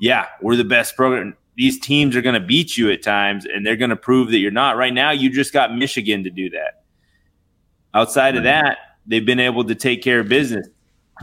[0.00, 1.36] yeah, we're the best program.
[1.56, 4.38] These teams are going to beat you at times and they're going to prove that
[4.38, 4.76] you're not.
[4.76, 6.82] Right now, you just got Michigan to do that.
[7.94, 10.68] Outside of that, they've been able to take care of business.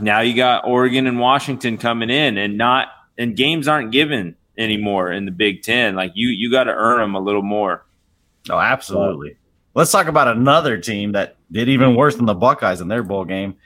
[0.00, 5.12] Now you got Oregon and Washington coming in and not and games aren't given anymore
[5.12, 5.94] in the Big Ten.
[5.94, 7.84] Like you, you got to earn them a little more.
[8.50, 9.36] Oh, absolutely.
[9.74, 13.24] Let's talk about another team that did even worse than the Buckeyes in their bowl
[13.24, 13.56] game.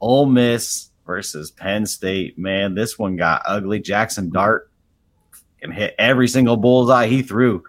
[0.00, 2.38] Ole Miss versus Penn State.
[2.38, 3.80] Man, this one got ugly.
[3.80, 4.70] Jackson Dart
[5.60, 7.64] can hit every single bullseye he threw.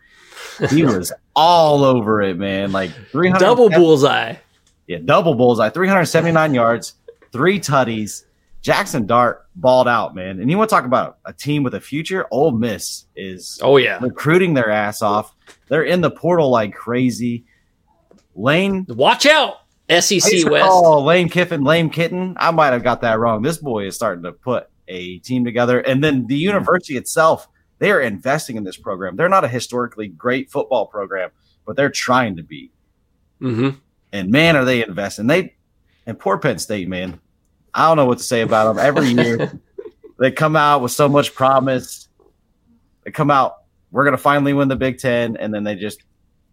[0.70, 2.72] He was all over it, man.
[2.72, 4.36] Like 300 Double bullseye.
[4.88, 6.94] Yeah, double bullseye, 379 yards,
[7.32, 8.24] three tutties.
[8.62, 10.40] Jackson Dart balled out, man.
[10.40, 12.26] And you want to talk about a team with a future?
[12.32, 14.00] Ole Miss is Oh yeah.
[14.02, 15.34] recruiting their ass off.
[15.70, 17.46] They're in the portal like crazy.
[18.36, 19.58] Lane Watch out,
[19.90, 20.68] SEC West.
[20.70, 22.36] Oh, Lane Kiffin, Lane Kitten.
[22.40, 23.42] I might have got that wrong.
[23.42, 25.80] This boy is starting to put a team together.
[25.80, 27.48] And then the university itself,
[27.80, 29.16] they are investing in this program.
[29.16, 31.30] They're not a historically great football program,
[31.66, 32.72] but they're trying to be.
[33.40, 33.70] hmm
[34.14, 35.28] And man, are they investing?
[35.28, 35.56] They
[36.06, 37.20] and poor Penn State, man.
[37.74, 38.86] I don't know what to say about them.
[38.86, 39.60] Every year
[40.20, 42.08] they come out with so much promise.
[43.04, 43.58] They come out,
[43.92, 46.04] we're gonna finally win the Big Ten, and then they just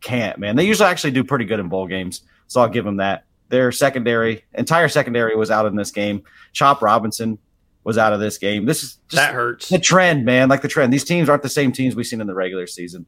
[0.01, 0.57] can't, man.
[0.57, 3.25] They usually actually do pretty good in bowl games, so I'll give them that.
[3.49, 6.23] Their secondary, entire secondary was out in this game.
[6.53, 7.39] Chop Robinson
[7.85, 8.65] was out of this game.
[8.65, 9.69] This is just That hurts.
[9.69, 10.49] the trend, man.
[10.49, 10.93] Like the trend.
[10.93, 13.07] These teams aren't the same teams we've seen in the regular season.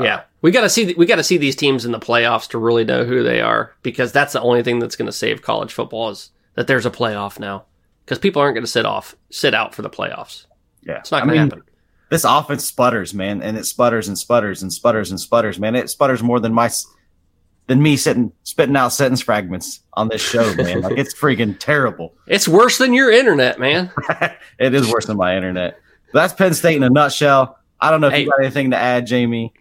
[0.00, 2.48] Yeah, uh, we got to see we got to see these teams in the playoffs
[2.50, 5.42] to really know who they are because that's the only thing that's going to save
[5.42, 7.64] college football is that there's a playoff now
[8.04, 10.46] because people aren't going to sit off sit out for the playoffs.
[10.82, 11.62] Yeah, It's not going to happen.
[12.08, 15.74] This offense sputters, man, and it sputters and sputters and sputters and sputters, man.
[15.76, 16.70] It sputters more than my
[17.68, 20.80] than me sitting spitting out sentence fragments on this show, man.
[20.80, 22.14] like it's freaking terrible.
[22.26, 23.90] It's worse than your internet, man.
[24.58, 25.78] it is worse than my internet.
[26.12, 27.58] But that's Penn State in a nutshell.
[27.80, 28.22] I don't know if Hey.
[28.22, 29.52] you got anything to add, Jamie,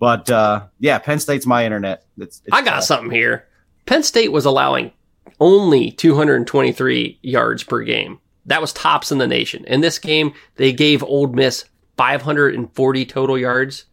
[0.00, 2.04] but uh, yeah, Penn State's my internet.
[2.18, 3.46] It's, it's I got something here.
[3.86, 4.92] Penn State was allowing
[5.38, 8.18] only 223 yards per game.
[8.46, 9.64] That was tops in the nation.
[9.66, 11.66] In this game, they gave Ole Miss
[11.98, 13.84] 540 total yards.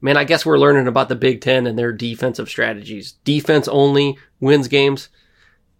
[0.00, 3.12] Man, I guess we're learning about the Big Ten and their defensive strategies.
[3.24, 5.10] Defense only wins games.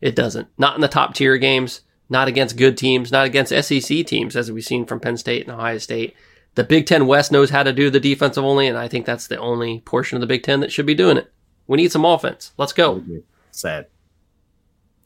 [0.03, 0.49] It doesn't.
[0.59, 4.53] Not in the top tier games, not against good teams, not against SEC teams, as
[4.53, 6.14] we've seen from Penn State and Ohio State.
[6.57, 9.28] The Big Ten West knows how to do the defensive only, and I think that's
[9.28, 11.32] the only portion of the Big Ten that should be doing it.
[11.66, 12.53] We need some offense.
[12.57, 13.05] Let's go.
[13.53, 13.86] sad.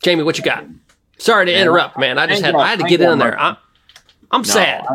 [0.02, 0.64] Jamie, what you got?
[1.18, 2.18] Sorry to Man, interrupt, man.
[2.18, 3.38] I just I had got- I had to I get in there.
[3.38, 3.56] I'm,
[4.30, 4.84] I'm No, sad.
[4.88, 4.94] I,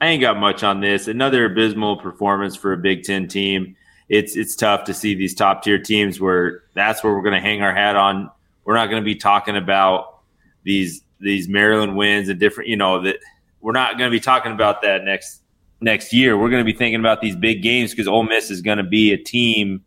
[0.00, 1.08] I ain't got much on this.
[1.08, 3.74] Another abysmal performance for a Big Ten team.
[4.08, 7.40] It's it's tough to see these top tier teams where that's where we're going to
[7.40, 8.30] hang our hat on.
[8.64, 10.20] We're not going to be talking about
[10.62, 12.70] these these Maryland wins and different.
[12.70, 13.18] You know that
[13.60, 15.42] we're not going to be talking about that next
[15.80, 16.38] next year.
[16.38, 18.84] We're going to be thinking about these big games because Ole Miss is going to
[18.84, 19.84] be a team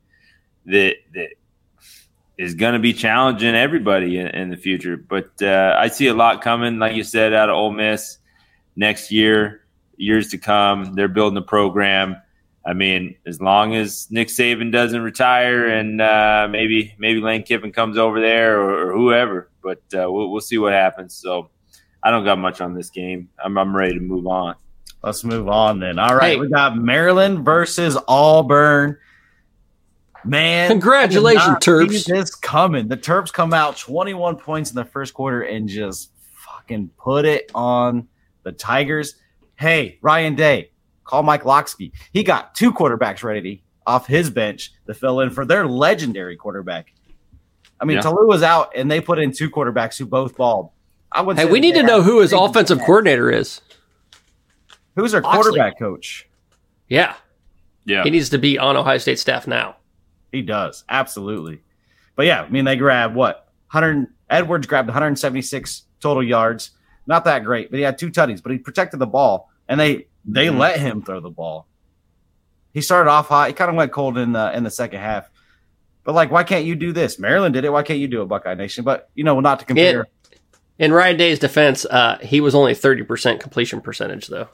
[0.65, 1.29] that that
[2.37, 4.97] is going to be challenging everybody in, in the future.
[4.97, 8.17] But uh, I see a lot coming, like you said, out of Ole Miss
[8.75, 9.65] next year,
[9.97, 10.93] years to come.
[10.95, 12.17] They're building a program.
[12.65, 17.71] I mean, as long as Nick Saban doesn't retire and uh, maybe maybe Lane Kiffin
[17.71, 21.15] comes over there or, or whoever, but uh, we'll, we'll see what happens.
[21.15, 21.49] So
[22.03, 23.29] I don't got much on this game.
[23.43, 24.55] I'm, I'm ready to move on.
[25.03, 25.97] Let's move on then.
[25.99, 26.39] All right, Hey.
[26.39, 28.97] we got Maryland versus Auburn.
[30.23, 32.03] Man, Congratulations, I Terps.
[32.03, 32.87] see This coming.
[32.87, 37.49] The Terps come out 21 points in the first quarter and just fucking put it
[37.55, 38.07] on
[38.43, 39.15] the Tigers.
[39.55, 40.69] Hey, Ryan Day,
[41.05, 41.91] call Mike Locksley.
[42.13, 46.93] He got two quarterbacks ready off his bench to fill in for their legendary quarterback.
[47.79, 48.01] I mean, Yeah.
[48.01, 50.69] Tolu was out, and they put in two quarterbacks who both balled.
[51.11, 51.35] I would.
[51.37, 53.61] Hey, say we need to know who his offensive coordinator is.
[54.95, 55.41] Who's their Locksley.
[55.43, 56.27] quarterback coach?
[56.89, 57.15] Yeah,
[57.85, 58.03] Yeah.
[58.03, 59.77] he needs to be on Ohio State staff now.
[60.31, 61.61] He does absolutely.
[62.15, 64.07] But yeah, I mean they grabbed what 100.
[64.29, 66.71] Edwards grabbed 176 total yards.
[67.07, 68.41] Not that great, but he had two tutties.
[68.43, 70.57] But he protected the ball, and they they Mhm.
[70.59, 71.67] let him throw the ball.
[72.73, 73.47] He started off hot.
[73.47, 75.29] He kind of went cold in the in the second half.
[76.03, 77.19] But like, why can't you do this?
[77.19, 77.71] Maryland did it.
[77.71, 78.83] Why can't you do it, Buckeye Nation?
[78.83, 80.07] But you know, not to compare.
[80.79, 84.47] In Ryan Day's defense, uh, he was only 30% completion percentage, though.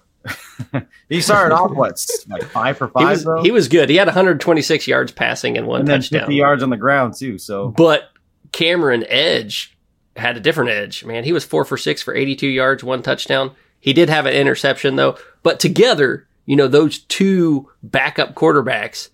[1.09, 3.89] He started off what like five for He five was, though, he was good.
[3.89, 6.21] He had 126 yards passing and one and then touchdown.
[6.21, 7.37] 50 yards on the ground too.
[7.37, 8.09] So But
[8.51, 9.77] Cameron Edge
[10.15, 11.05] had a different edge.
[11.05, 13.51] Man, he was four for six for 82 yards, one touchdown.
[13.79, 15.17] He did have an interception though.
[15.43, 19.09] But together, you know, those two backup quarterbacks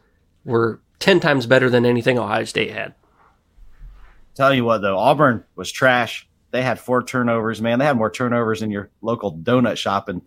[0.45, 2.95] were 10 times better than anything Ohio State had.
[4.35, 6.27] Tell you what though, Auburn was trash.
[6.51, 7.79] They had four turnovers, man.
[7.79, 10.21] They had more turnovers in your local donut shop, and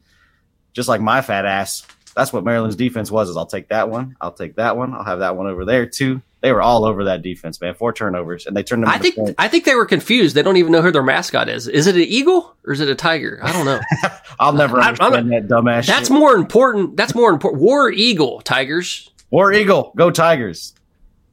[0.77, 3.29] just like my fat ass, that's what Maryland's defense was.
[3.31, 5.87] Is I'll take that one, I'll take that one, I'll have that one over there
[5.87, 6.23] too.
[6.43, 7.75] They were all over that defense, man.
[7.75, 8.91] Four turnovers, and they turned them.
[8.91, 9.17] I think.
[9.39, 10.37] I think they were confused.
[10.37, 11.67] They don't even know who their mascot is.
[11.67, 13.41] Is it an eagle or is it a tiger?
[13.43, 13.81] I don't know.
[14.39, 15.87] I'll never I- I'm understand that dumbass.
[15.87, 16.11] That's shit.
[16.11, 16.97] more important.
[16.97, 17.63] That's more important.
[17.63, 19.11] War Eagle Tigers.
[19.31, 20.75] War Eagle, go Tigers.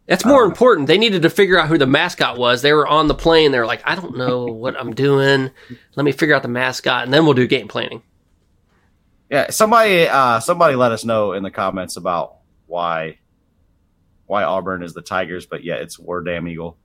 [0.07, 0.87] That's Uh, more important.
[0.87, 2.61] They needed to figure out who the mascot was.
[2.61, 3.51] They were on the plane.
[3.51, 5.51] They were like, I don't know what I'm doing.
[5.95, 8.01] Let me figure out the mascot, and then we'll do game planning.
[9.33, 12.35] Yeah, somebody, uh, somebody let us know in the comments about
[12.67, 13.17] why,
[14.27, 16.77] why Auburn is the Tigers, but yeah, it's War Damn Eagle.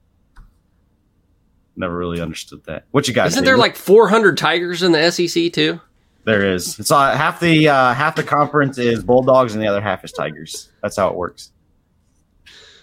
[1.75, 2.85] Never really understood that.
[2.89, 3.33] What you guys?
[3.33, 3.45] Isn't think?
[3.45, 5.79] there like 400 Tigers in the SEC too?
[6.23, 6.79] There is.
[6.79, 10.11] It's uh, half the uh, half the conference is Bulldogs and the other half is
[10.11, 10.71] Tigers.
[10.81, 11.51] That's how it works.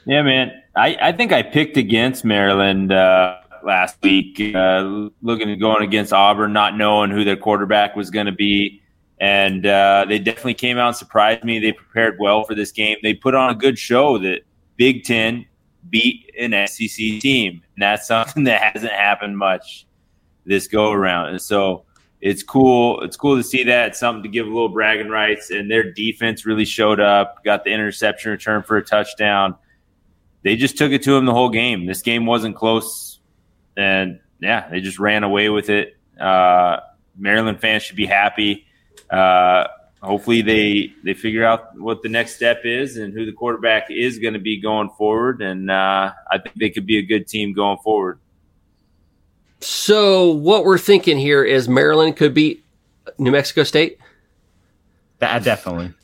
[0.04, 0.52] Yeah, man.
[0.76, 6.12] I, I think I picked against Maryland uh, last week, uh, looking at going against
[6.12, 8.80] Auburn, not knowing who their quarterback was going to be.
[9.18, 11.58] And uh, they definitely came out and surprised me.
[11.58, 12.98] They prepared well for this game.
[13.02, 14.42] They put on a good show that
[14.76, 15.46] Big Ten
[15.88, 17.62] beat an SEC team.
[17.74, 19.86] And that's something that hasn't happened much
[20.44, 21.30] this go around.
[21.30, 21.84] And so
[22.20, 23.00] it's cool.
[23.02, 23.88] It's cool to see that.
[23.88, 25.50] It's something to give a little bragging rights.
[25.50, 29.56] And their defense really showed up, got the interception return for a touchdown
[30.46, 31.86] they just took it to him the whole game.
[31.86, 33.18] This game wasn't close,
[33.76, 35.96] and yeah, they just ran away with it.
[36.20, 36.78] Uh,
[37.18, 38.65] Maryland fans should be happy.
[39.10, 39.66] Uh,
[40.02, 44.18] hopefully, they they figure out what the next step is and who the quarterback is
[44.18, 45.42] going to be going forward.
[45.42, 48.18] And uh, I think they could be a good team going forward.
[49.60, 52.64] So what we're thinking here is Maryland could beat
[53.18, 53.98] New Mexico State.
[55.18, 55.94] That definitely.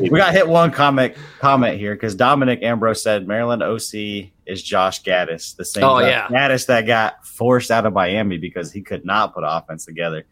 [0.00, 5.02] we got hit one comment comment here because Dominic Ambrose said Maryland OC is Josh
[5.02, 6.28] Gattis, the same Oh, yeah.
[6.28, 10.24] Gattis that got forced out of Miami because he could not put offense together.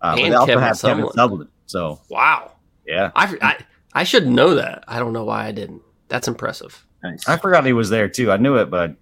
[0.00, 1.12] Uh, but And they also Kevin have Kevin Sumlin.
[1.14, 1.50] Sutherland.
[1.66, 2.52] So Wow,
[2.86, 3.56] yeah, I, I
[3.92, 4.84] I should know that.
[4.86, 5.82] I don't know why I didn't.
[6.08, 6.84] That's impressive.
[7.02, 7.28] Nice.
[7.28, 8.30] I forgot he was there too.
[8.32, 8.96] I knew it, but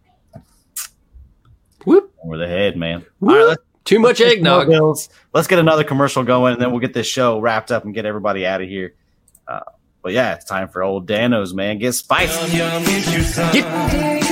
[1.84, 2.12] Whoop.
[2.24, 3.04] over the head, man.
[3.20, 3.30] Whoop.
[3.32, 4.68] All right, let's Too much let's get eggnog.
[4.68, 5.08] Bills.
[5.32, 8.04] Let's get another commercial going, and then we'll get this show wrapped up and get
[8.04, 8.94] everybody out of here.
[9.46, 9.60] Uh,
[10.02, 11.78] but yeah, it's time for old Danos, man.
[11.78, 12.58] Get spicy.
[12.58, 14.25] Dano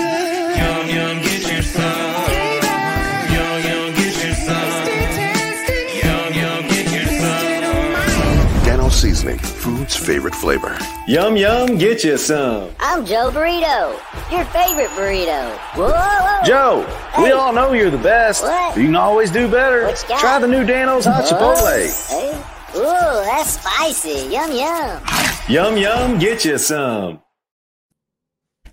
[9.24, 10.76] Seasoning, food's favorite flavor.
[11.06, 12.70] Yum yum, get you some.
[12.78, 13.92] I'm Joe Burrito,
[14.30, 15.50] your favorite burrito.
[15.76, 16.44] Whoa, whoa.
[16.44, 18.42] Joe, we all know you're the best.
[18.42, 18.76] What?
[18.76, 19.84] You can always do better.
[19.84, 20.20] What you got?
[20.20, 21.88] Try the new Dano's Hot Chipotle.
[22.10, 22.32] Hey.
[22.76, 24.30] Ooh, that's spicy.
[24.30, 25.02] Yum yum.
[25.48, 27.22] Yum yum, get you some.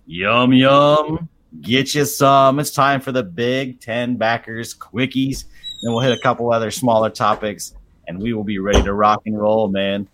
[0.05, 1.29] Yum yum.
[1.61, 2.59] Get you some.
[2.59, 5.45] It's time for the Big Ten backers quickies.
[5.81, 7.73] Then we'll hit a couple other smaller topics,
[8.05, 10.09] and we will be ready to rock and roll, man.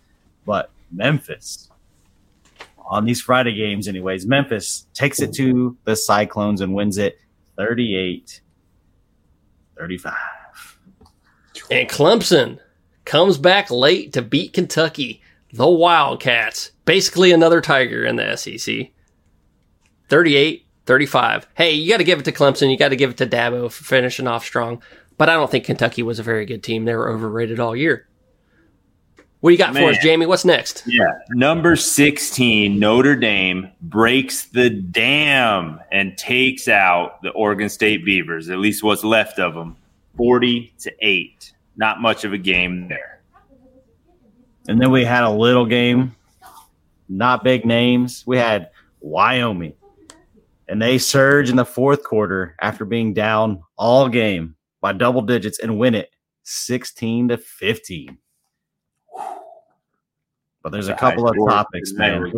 [0.92, 1.68] Memphis,
[2.88, 7.18] on these Friday games, anyways, Memphis takes it to the Cyclones and wins it
[7.56, 8.40] 38
[9.76, 10.14] 35.
[11.70, 12.58] And Clemson
[13.04, 15.22] comes back late to beat Kentucky.
[15.52, 16.72] The Wildcats.
[16.84, 18.90] Basically another Tiger in the SEC.
[20.08, 21.46] 38 35.
[21.54, 22.70] Hey, you got to give it to Clemson.
[22.70, 24.82] You got to give it to Dabo for finishing off strong.
[25.18, 26.84] But I don't think Kentucky was a very good team.
[26.84, 28.08] They were overrated all year.
[29.40, 30.26] What do you got for us, Jamie?
[30.26, 30.82] What's next?
[30.84, 31.04] Yeah.
[31.30, 38.58] Number 16, Notre Dame breaks the dam and takes out the Oregon State Beavers, at
[38.58, 39.76] least what's left of them,
[40.16, 41.52] 40 to 8.
[41.76, 43.20] Not much of a game there.
[44.66, 46.16] And then we had a little game,
[47.08, 48.24] not big names.
[48.26, 48.70] We had
[49.00, 49.74] Wyoming,
[50.68, 55.60] and they surge in the fourth quarter after being down all game by double digits
[55.60, 56.10] and win it
[56.42, 58.18] 16 to 15.
[60.62, 62.32] But there's a That's a high couple of topics, man.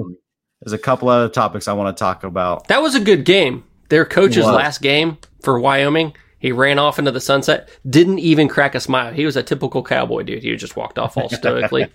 [0.63, 2.69] There's a couple other topics I want to talk about.
[2.69, 3.65] That was a good game.
[3.89, 4.57] Their coach's Wow.
[4.57, 9.13] last game for Wyoming, he ran off into the sunset, didn't even crack a smile.
[9.13, 10.43] He was a typical cowboy dude.
[10.43, 11.87] He just walked off all stoically.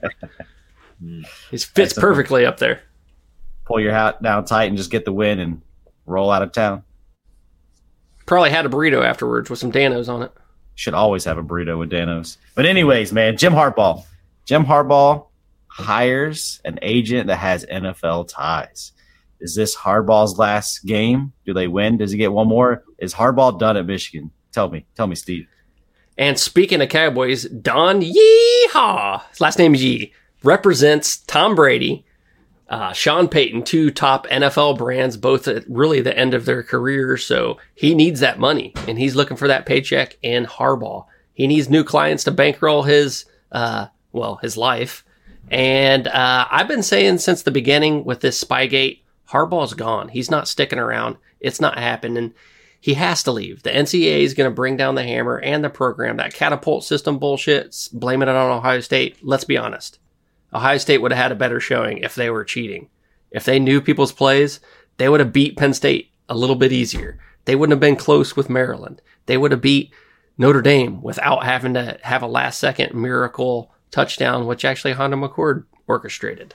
[0.99, 1.21] Hmm.
[1.51, 2.81] he fits perfectly up there.
[3.65, 5.61] Pull your hat down tight and just get the win and
[6.05, 6.83] roll out of town.
[8.25, 10.31] Probably had a burrito afterwards with some Danos on it.
[10.75, 12.37] should always have a burrito with Danos.
[12.55, 14.03] But anyways, man, Jim Harbaugh.
[14.45, 15.27] Jim Harbaugh
[15.77, 18.93] hires an agent that has NFL ties.
[19.41, 21.33] Is this Harbaugh's last game?
[21.45, 21.97] Do they win?
[21.97, 22.83] Does he get one more?
[22.97, 24.31] Is Harbaugh done at Michigan?
[24.53, 24.85] Tell me.
[24.95, 25.47] Tell me, Steve.
[26.17, 30.13] And speaking of Cowboys, Don Yeehaw, his last name is Yee,
[30.43, 32.05] represents Tom Brady,
[32.69, 37.17] uh, Sean Payton, two top NFL brands, both at really the end of their career.
[37.17, 41.05] So he needs that money and he's looking for that paycheck in Harbaugh.
[41.33, 45.03] He needs new clients to bankroll his, uh, well, his life.
[45.51, 50.09] And uh, I've been saying since the beginning with this Spygate, Harbaugh's gone.
[50.09, 51.17] He's not sticking around.
[51.39, 52.33] It's not happening.
[52.79, 53.63] He has to leave.
[53.63, 56.17] The NCAA is going to bring down the hammer and the program.
[56.17, 59.17] That catapult system bullshit, blaming it on Ohio State.
[59.23, 59.99] Let's be honest.
[60.53, 62.89] Ohio State would have had a better showing if they were cheating.
[63.31, 64.59] If they knew people's plays,
[64.97, 67.19] they would have beat Penn State a little bit easier.
[67.45, 69.01] They wouldn't have been close with Maryland.
[69.25, 69.91] They would have beat
[70.37, 75.63] Notre Dame without having to have a last second miracle touchdown, which actually Honda McCord
[75.87, 76.53] orchestrated.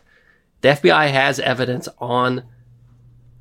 [0.61, 2.45] The FBI has evidence on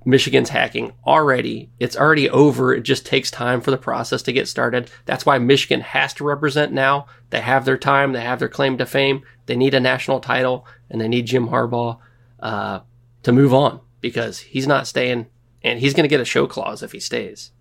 [0.05, 1.69] Michigan's hacking already.
[1.79, 2.73] It's already over.
[2.73, 4.89] It just takes time for the process to get started.
[5.05, 7.07] That's why Michigan has to represent now.
[7.29, 8.13] They have their time.
[8.13, 9.21] They have their claim to fame.
[9.47, 11.99] They need a national title and they need Jim Harbaugh
[12.39, 12.79] uh,
[13.23, 15.27] to move on because he's not staying
[15.61, 17.51] and he's going to get a show cause if he stays.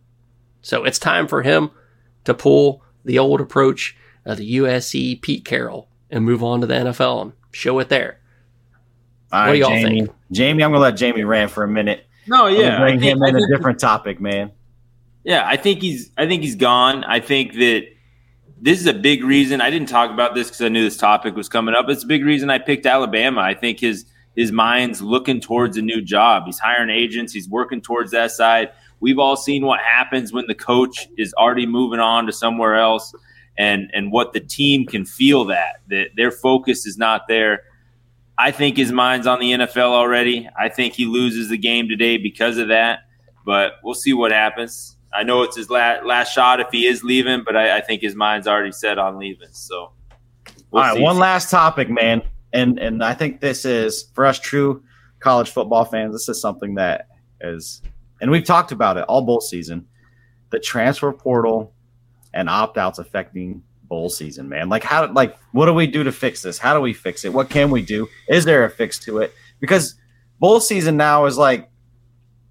[0.62, 1.72] So it's time for him
[2.22, 6.74] to pull the old approach of the USC Pete Carroll and move on to the
[6.74, 8.20] NFL and show it there.
[9.32, 10.00] All what right, do y'all Jamie.
[10.00, 10.10] think?
[10.32, 12.06] Jamie, I'm gonna let Jamie rant for a minute.
[12.26, 14.52] No, I'm yeah, bring think- him I in a different topic, man.
[15.24, 16.10] Yeah, I think he's.
[16.16, 17.04] I think he's gone.
[17.04, 17.86] I think that
[18.60, 19.60] this is a big reason.
[19.60, 21.88] I didn't talk about this because I knew this topic was coming up.
[21.88, 23.40] It's a big reason I picked Alabama.
[23.42, 24.06] I think his
[24.36, 26.44] his mind's looking towards a new job.
[26.46, 27.32] He's hiring agents.
[27.32, 28.70] He's working towards that side.
[29.00, 33.14] We've all seen what happens when the coach is already moving on to somewhere else,
[33.58, 37.64] and and what the team can feel that that their focus is not there.
[38.38, 40.48] I think his mind's on the NFL already.
[40.56, 43.00] I think he loses the game today because of that,
[43.44, 44.96] but we'll see what happens.
[45.12, 48.00] I know it's his last, last shot if he is leaving, but I, I think
[48.02, 49.48] his mind's already set on leaving.
[49.50, 49.90] So,
[50.70, 51.02] we'll All right, see.
[51.02, 54.84] one last topic, man, and and I think this is for us true
[55.18, 56.12] college football fans.
[56.12, 57.08] This is something that
[57.40, 57.82] is,
[58.20, 59.84] and we've talked about it all bowl season.
[60.50, 61.74] The transfer portal
[62.34, 64.68] and opt outs affecting bowl season, man.
[64.68, 66.58] Like how, like what do we do to fix this?
[66.58, 67.32] How do we fix it?
[67.32, 68.08] What can we do?
[68.28, 69.32] Is there a fix to it?
[69.60, 69.94] Because
[70.38, 71.70] bowl season now is like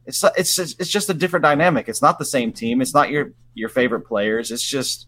[0.06, 1.90] it's it's it's just a different dynamic.
[1.90, 2.82] It's not the same team.
[2.82, 4.52] It's not your your favorite players.
[4.52, 5.08] It's just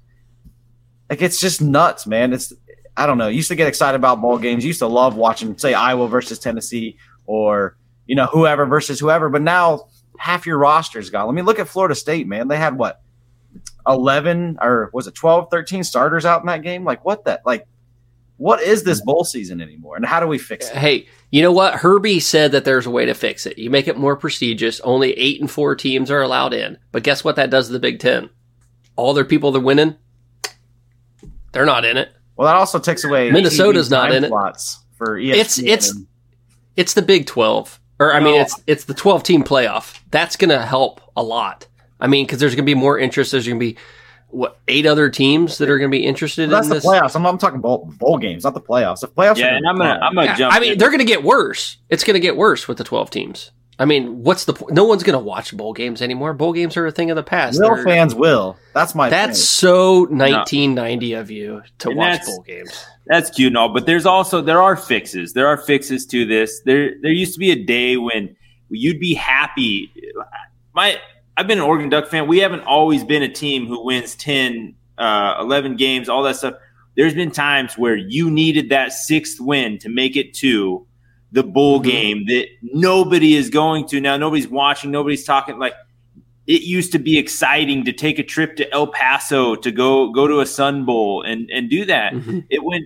[1.09, 2.33] like it's just nuts, man.
[2.33, 2.53] It's
[2.97, 3.29] I don't know.
[3.29, 4.65] Used to get excited about ball games.
[4.65, 9.29] Used to love watching, say, Iowa versus Tennessee or you know whoever versus whoever.
[9.29, 11.29] But now half your roster's gone.
[11.29, 12.49] I mean, look at Florida State, man.
[12.49, 13.01] They had what
[13.89, 16.83] 11 or was it 12, 13 starters out in that game?
[16.85, 17.67] Like what that like
[18.37, 19.97] what is this bowl season anymore?
[19.97, 20.77] And how do we fix it?
[20.77, 21.75] Hey, you know what?
[21.75, 23.57] Herbie said that there's a way to fix it.
[23.57, 24.79] You make it more prestigious.
[24.79, 26.77] Only eight and four teams are allowed in.
[26.93, 28.29] But guess what that does to the Big Ten?
[28.95, 29.95] All their people that are winning,
[31.51, 32.13] they're not in it.
[32.37, 34.29] Well, that also takes away Minnesota's not in it.
[34.29, 35.35] slots for ESPN.
[35.35, 35.93] It's it's
[36.77, 39.99] it's the Big Twelve, or I mean, it's it's the twelve team playoff.
[40.11, 41.67] That's going to help a lot.
[41.99, 43.31] I mean, because there's going to be more interest.
[43.31, 43.77] There's going to be
[44.29, 46.85] what eight other teams that are going to be interested that's in the this.
[46.85, 47.15] playoffs.
[47.15, 48.99] I'm, I'm talking bowl, bowl games, not the playoffs.
[49.01, 50.53] The playoffs, Yeah, are and I'm gonna I'm gonna Yeah, jump.
[50.55, 50.77] I mean, in.
[50.77, 51.77] they're going to get worse.
[51.89, 53.51] It's going to get worse with the twelve teams.
[53.81, 54.73] I mean, what's the point?
[54.73, 56.33] No one's going to watch bowl games anymore.
[56.33, 57.57] Bowl games are a thing of the past.
[57.59, 58.57] real They're- fans will.
[58.73, 59.09] That's my.
[59.09, 59.45] That's thing.
[59.45, 62.85] so 1990 of you to And watch bowl games.
[63.07, 65.33] That's cute and all, but there's also there are fixes.
[65.33, 66.59] There are fixes to this.
[66.65, 68.35] There there used to be a day when
[68.69, 69.91] you'd be happy.
[70.75, 70.99] My
[71.39, 72.27] I've been an Oregon Duck fan.
[72.27, 76.55] We haven't always been a team who wins 10, uh, 11 games, all that stuff.
[76.97, 80.85] There's been times where you needed that sixth win to make it to
[81.31, 84.17] the bowl game that nobody is going to now.
[84.17, 84.91] Nobody's watching.
[84.91, 85.57] Nobody's talking.
[85.59, 85.75] Like
[86.45, 90.27] it used to be exciting to take a trip to El Paso to go go
[90.27, 92.11] to a Sun Bowl and and do that.
[92.11, 92.43] Mhm.
[92.49, 92.85] It went.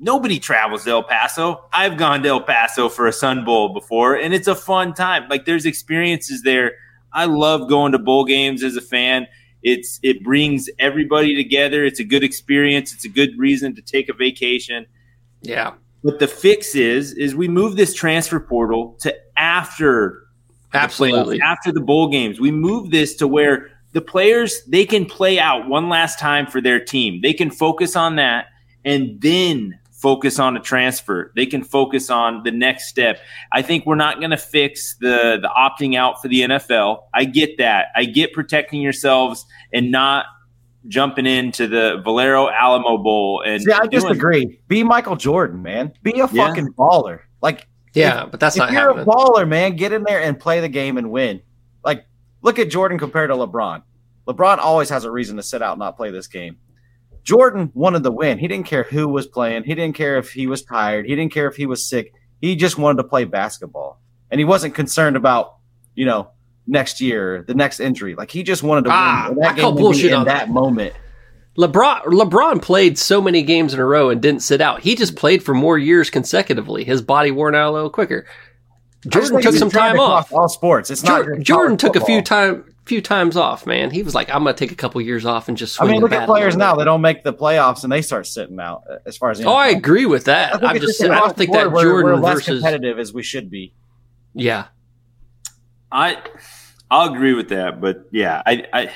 [0.00, 1.66] Nobody travels to El Paso.
[1.72, 5.28] I've gone to El Paso for a Sun Bowl before, and it's a fun time.
[5.30, 6.72] Like there's experiences there.
[7.12, 9.26] I love going to bowl games as a fan.
[9.62, 11.84] It's it brings everybody together.
[11.84, 12.92] It's a good experience.
[12.92, 14.86] It's a good reason to take a vacation.
[15.42, 15.74] Yeah,
[16.04, 20.24] But the fix is is we move this transfer portal to after
[20.72, 21.38] the absolutely.
[21.38, 22.40] playoffs, after the bowl games.
[22.40, 26.60] We move this to where the players they can play out one last time for
[26.60, 27.20] their team.
[27.22, 28.46] They can focus on that
[28.84, 31.32] and then focus on a transfer.
[31.36, 33.20] They can focus on the next step.
[33.52, 37.04] I think we're not going to fix the the opting out for the NFL.
[37.14, 37.86] I get that.
[37.96, 40.26] I get protecting yourselves and not
[40.88, 44.58] jumping into the Valero Alamo Bowl and See, I doing- disagree.
[44.66, 45.92] Be Michael Jordan, man.
[46.02, 46.48] Be a Yeah.
[46.48, 47.20] fucking baller.
[47.40, 49.06] Like Yeah, but that's not if not you're happening.
[49.08, 51.40] a baller, man, get in there and play the game and win.
[51.84, 52.04] Like,
[52.42, 53.82] look at Jordan compared to LeBron.
[54.26, 56.56] LeBron always has a reason to sit out and not play this game.
[57.24, 58.38] Jordan wanted to win.
[58.38, 59.64] He didn't care who was playing.
[59.64, 61.06] He didn't care if he was tired.
[61.06, 62.12] He didn't care if he was sick.
[62.40, 64.00] He just wanted to play basketball.
[64.30, 65.56] And he wasn't concerned about,
[65.94, 66.30] you know,
[66.66, 68.14] next year, the next injury.
[68.14, 69.38] Like he just wanted to Ah, win.
[69.44, 70.94] I that game call bullshit in that moment.
[71.58, 74.80] LeBron LeBron played so many games in a row and didn't sit out.
[74.80, 76.82] He just played for more years consecutively.
[76.82, 78.26] His body worn out a little quicker.
[79.06, 80.32] Jordan took some time off.
[80.32, 80.90] All sports.
[80.90, 81.26] It's not.
[81.40, 83.90] Jordan took a few time few times off, man.
[83.90, 86.00] He was like, I'm gonna take a couple years off and just I swing mean,
[86.00, 86.74] the look at bat a players now.
[86.74, 88.82] They don't make the playoffs and they start sitting out.
[88.90, 90.64] uh, As far as the Oh, I agree with that.
[90.64, 92.98] I'm just just saying, I don't think that board, we're- Jordan we're less versus competitive
[92.98, 93.72] as we should be.
[94.34, 94.66] yeah.
[95.90, 96.18] I
[96.90, 98.90] I'll agree with that, but yeah, I I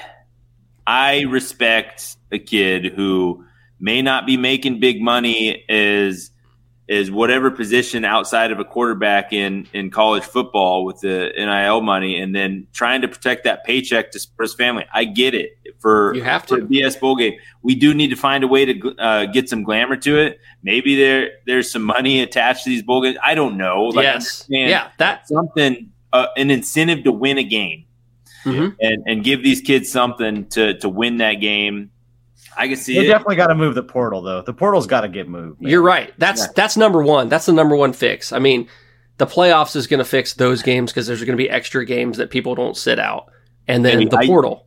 [0.86, 3.44] I respect a kid who
[3.78, 6.30] may not be making big money as
[6.88, 12.20] is whatever position outside of a quarterback in in college football with the NIL money,
[12.20, 14.84] and then trying to protect that paycheck to support his family.
[14.94, 15.50] I get it
[15.80, 16.58] for You have to.
[16.58, 17.34] BS bowl game.
[17.62, 20.38] We do need to find a way to uh, get some glamour to it.
[20.62, 23.16] Maybe there there's some money attached to these bowl games.
[23.24, 23.86] I don't know.
[23.86, 24.44] Like, yes.
[24.48, 24.88] Yeah.
[24.98, 27.84] that's something uh, an incentive to win a game
[28.44, 28.76] Mhm.
[28.80, 31.90] and and give these kids something to to win that game.
[32.56, 33.08] I can see They it.
[33.08, 34.42] definitely got to move the portal though.
[34.42, 35.60] The portal's got to get moved.
[35.60, 35.70] man.
[35.70, 36.12] You're right.
[36.18, 36.52] That's Yeah.
[36.56, 37.28] that's number one.
[37.28, 38.32] That's the number one fix.
[38.32, 38.68] I mean,
[39.18, 42.16] the playoffs is going to fix those games because there's going to be extra games
[42.18, 43.26] that people don't sit out,
[43.68, 44.62] and then Maybe the I- portal.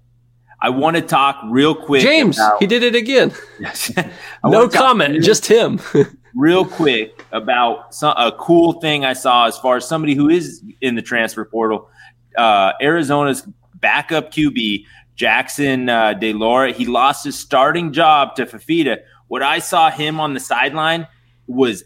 [0.61, 2.02] I want to talk real quick.
[2.02, 3.32] James, about- he did it again.
[3.66, 4.11] I
[4.44, 5.80] No wanna talk comment, real- just him.
[6.36, 10.61] real quick about some, a cool thing I saw as far as somebody who is
[10.82, 11.90] in the transfer portal.
[12.38, 14.84] Uh, Arizona's backup QB
[15.19, 16.71] Jackson uh, De Laura.
[16.71, 18.99] He lost his starting job to Fifita.
[19.27, 21.07] What I saw him on the sideline
[21.45, 21.83] was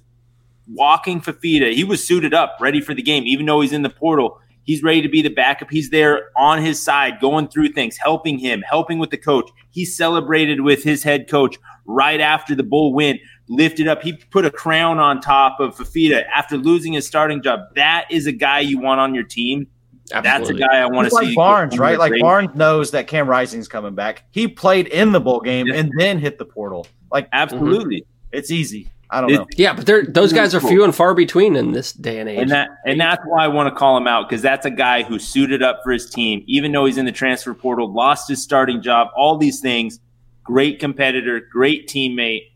[0.67, 1.73] walking Fifita.
[1.73, 4.39] He was suited up, ready for the game, even though he's in the portal.
[4.65, 5.71] He's ready to be the backup.
[5.71, 9.49] He's there on his side, going through things, helping him, helping with the coach.
[9.71, 13.17] He celebrated with his head coach right after the bull win,
[13.49, 14.03] lifted up.
[14.03, 17.61] He put a crown on top of Fifita after losing his starting job.
[17.73, 19.67] That is a guy you want on your team.
[20.09, 21.35] That's a guy I want It's to like see.
[21.35, 21.97] Barnes, right?
[21.97, 22.21] Like Great.
[22.21, 24.23] Barnes knows that Cam Rising's coming back.
[24.31, 26.85] He played in the bowl game and then hit the portal.
[27.11, 28.01] Like Absolutely.
[28.01, 28.37] Mm-hmm.
[28.37, 28.89] it's easy.
[29.09, 29.47] I don't It- know.
[29.57, 32.39] Yeah, but they're, those guys are few and far between in this day and age.
[32.39, 35.03] And that and that's why I want to call him out because that's a guy
[35.03, 38.41] who suited up for his team, even though he's in the transfer portal, lost his
[38.43, 39.99] starting job, all these things.
[40.43, 42.49] Great competitor, great teammate.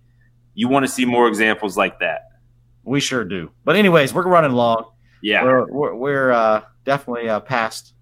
[0.55, 2.23] You want to see more examples like that.
[2.83, 3.51] We sure do.
[3.63, 4.85] But anyways, we're running long.
[5.21, 5.43] Yeah.
[5.43, 7.93] We're we're, we're uh, definitely uh, past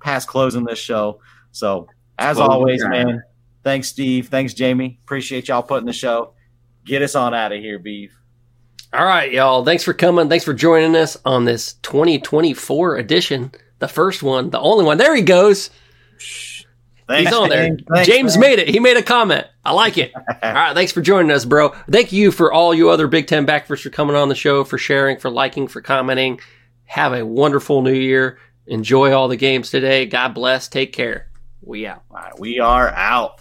[0.00, 1.20] past closing this show.
[1.52, 1.88] So
[2.18, 2.90] as Closing always, time.
[2.90, 3.22] man.
[3.64, 4.28] Thanks, Steve.
[4.28, 4.98] Thanks, Jamie.
[5.02, 6.34] Appreciate y'all putting the show.
[6.84, 8.16] Get us on out of here, Beve.
[8.92, 9.64] All right, y'all.
[9.64, 10.28] Thanks for coming.
[10.28, 13.52] Thanks for joining us on this 2024 edition.
[13.78, 14.96] The first one, the only one.
[14.98, 15.70] There he goes.
[17.06, 17.68] Thanks, He's on there.
[17.68, 17.82] James.
[17.94, 18.50] Thanks, James man.
[18.50, 18.68] made it.
[18.68, 19.46] He made a comment.
[19.64, 20.12] I like it.
[20.42, 20.74] all right.
[20.74, 21.70] Thanks for joining us, bro.
[21.90, 24.78] Thank you for all you other Big Ten backers for coming on the show, for
[24.78, 26.40] sharing, for liking, for commenting.
[26.88, 28.38] Have a wonderful new year.
[28.66, 30.06] Enjoy all the games today.
[30.06, 30.68] God bless.
[30.68, 31.28] Take care.
[31.60, 32.02] We out.
[32.38, 33.40] We are out.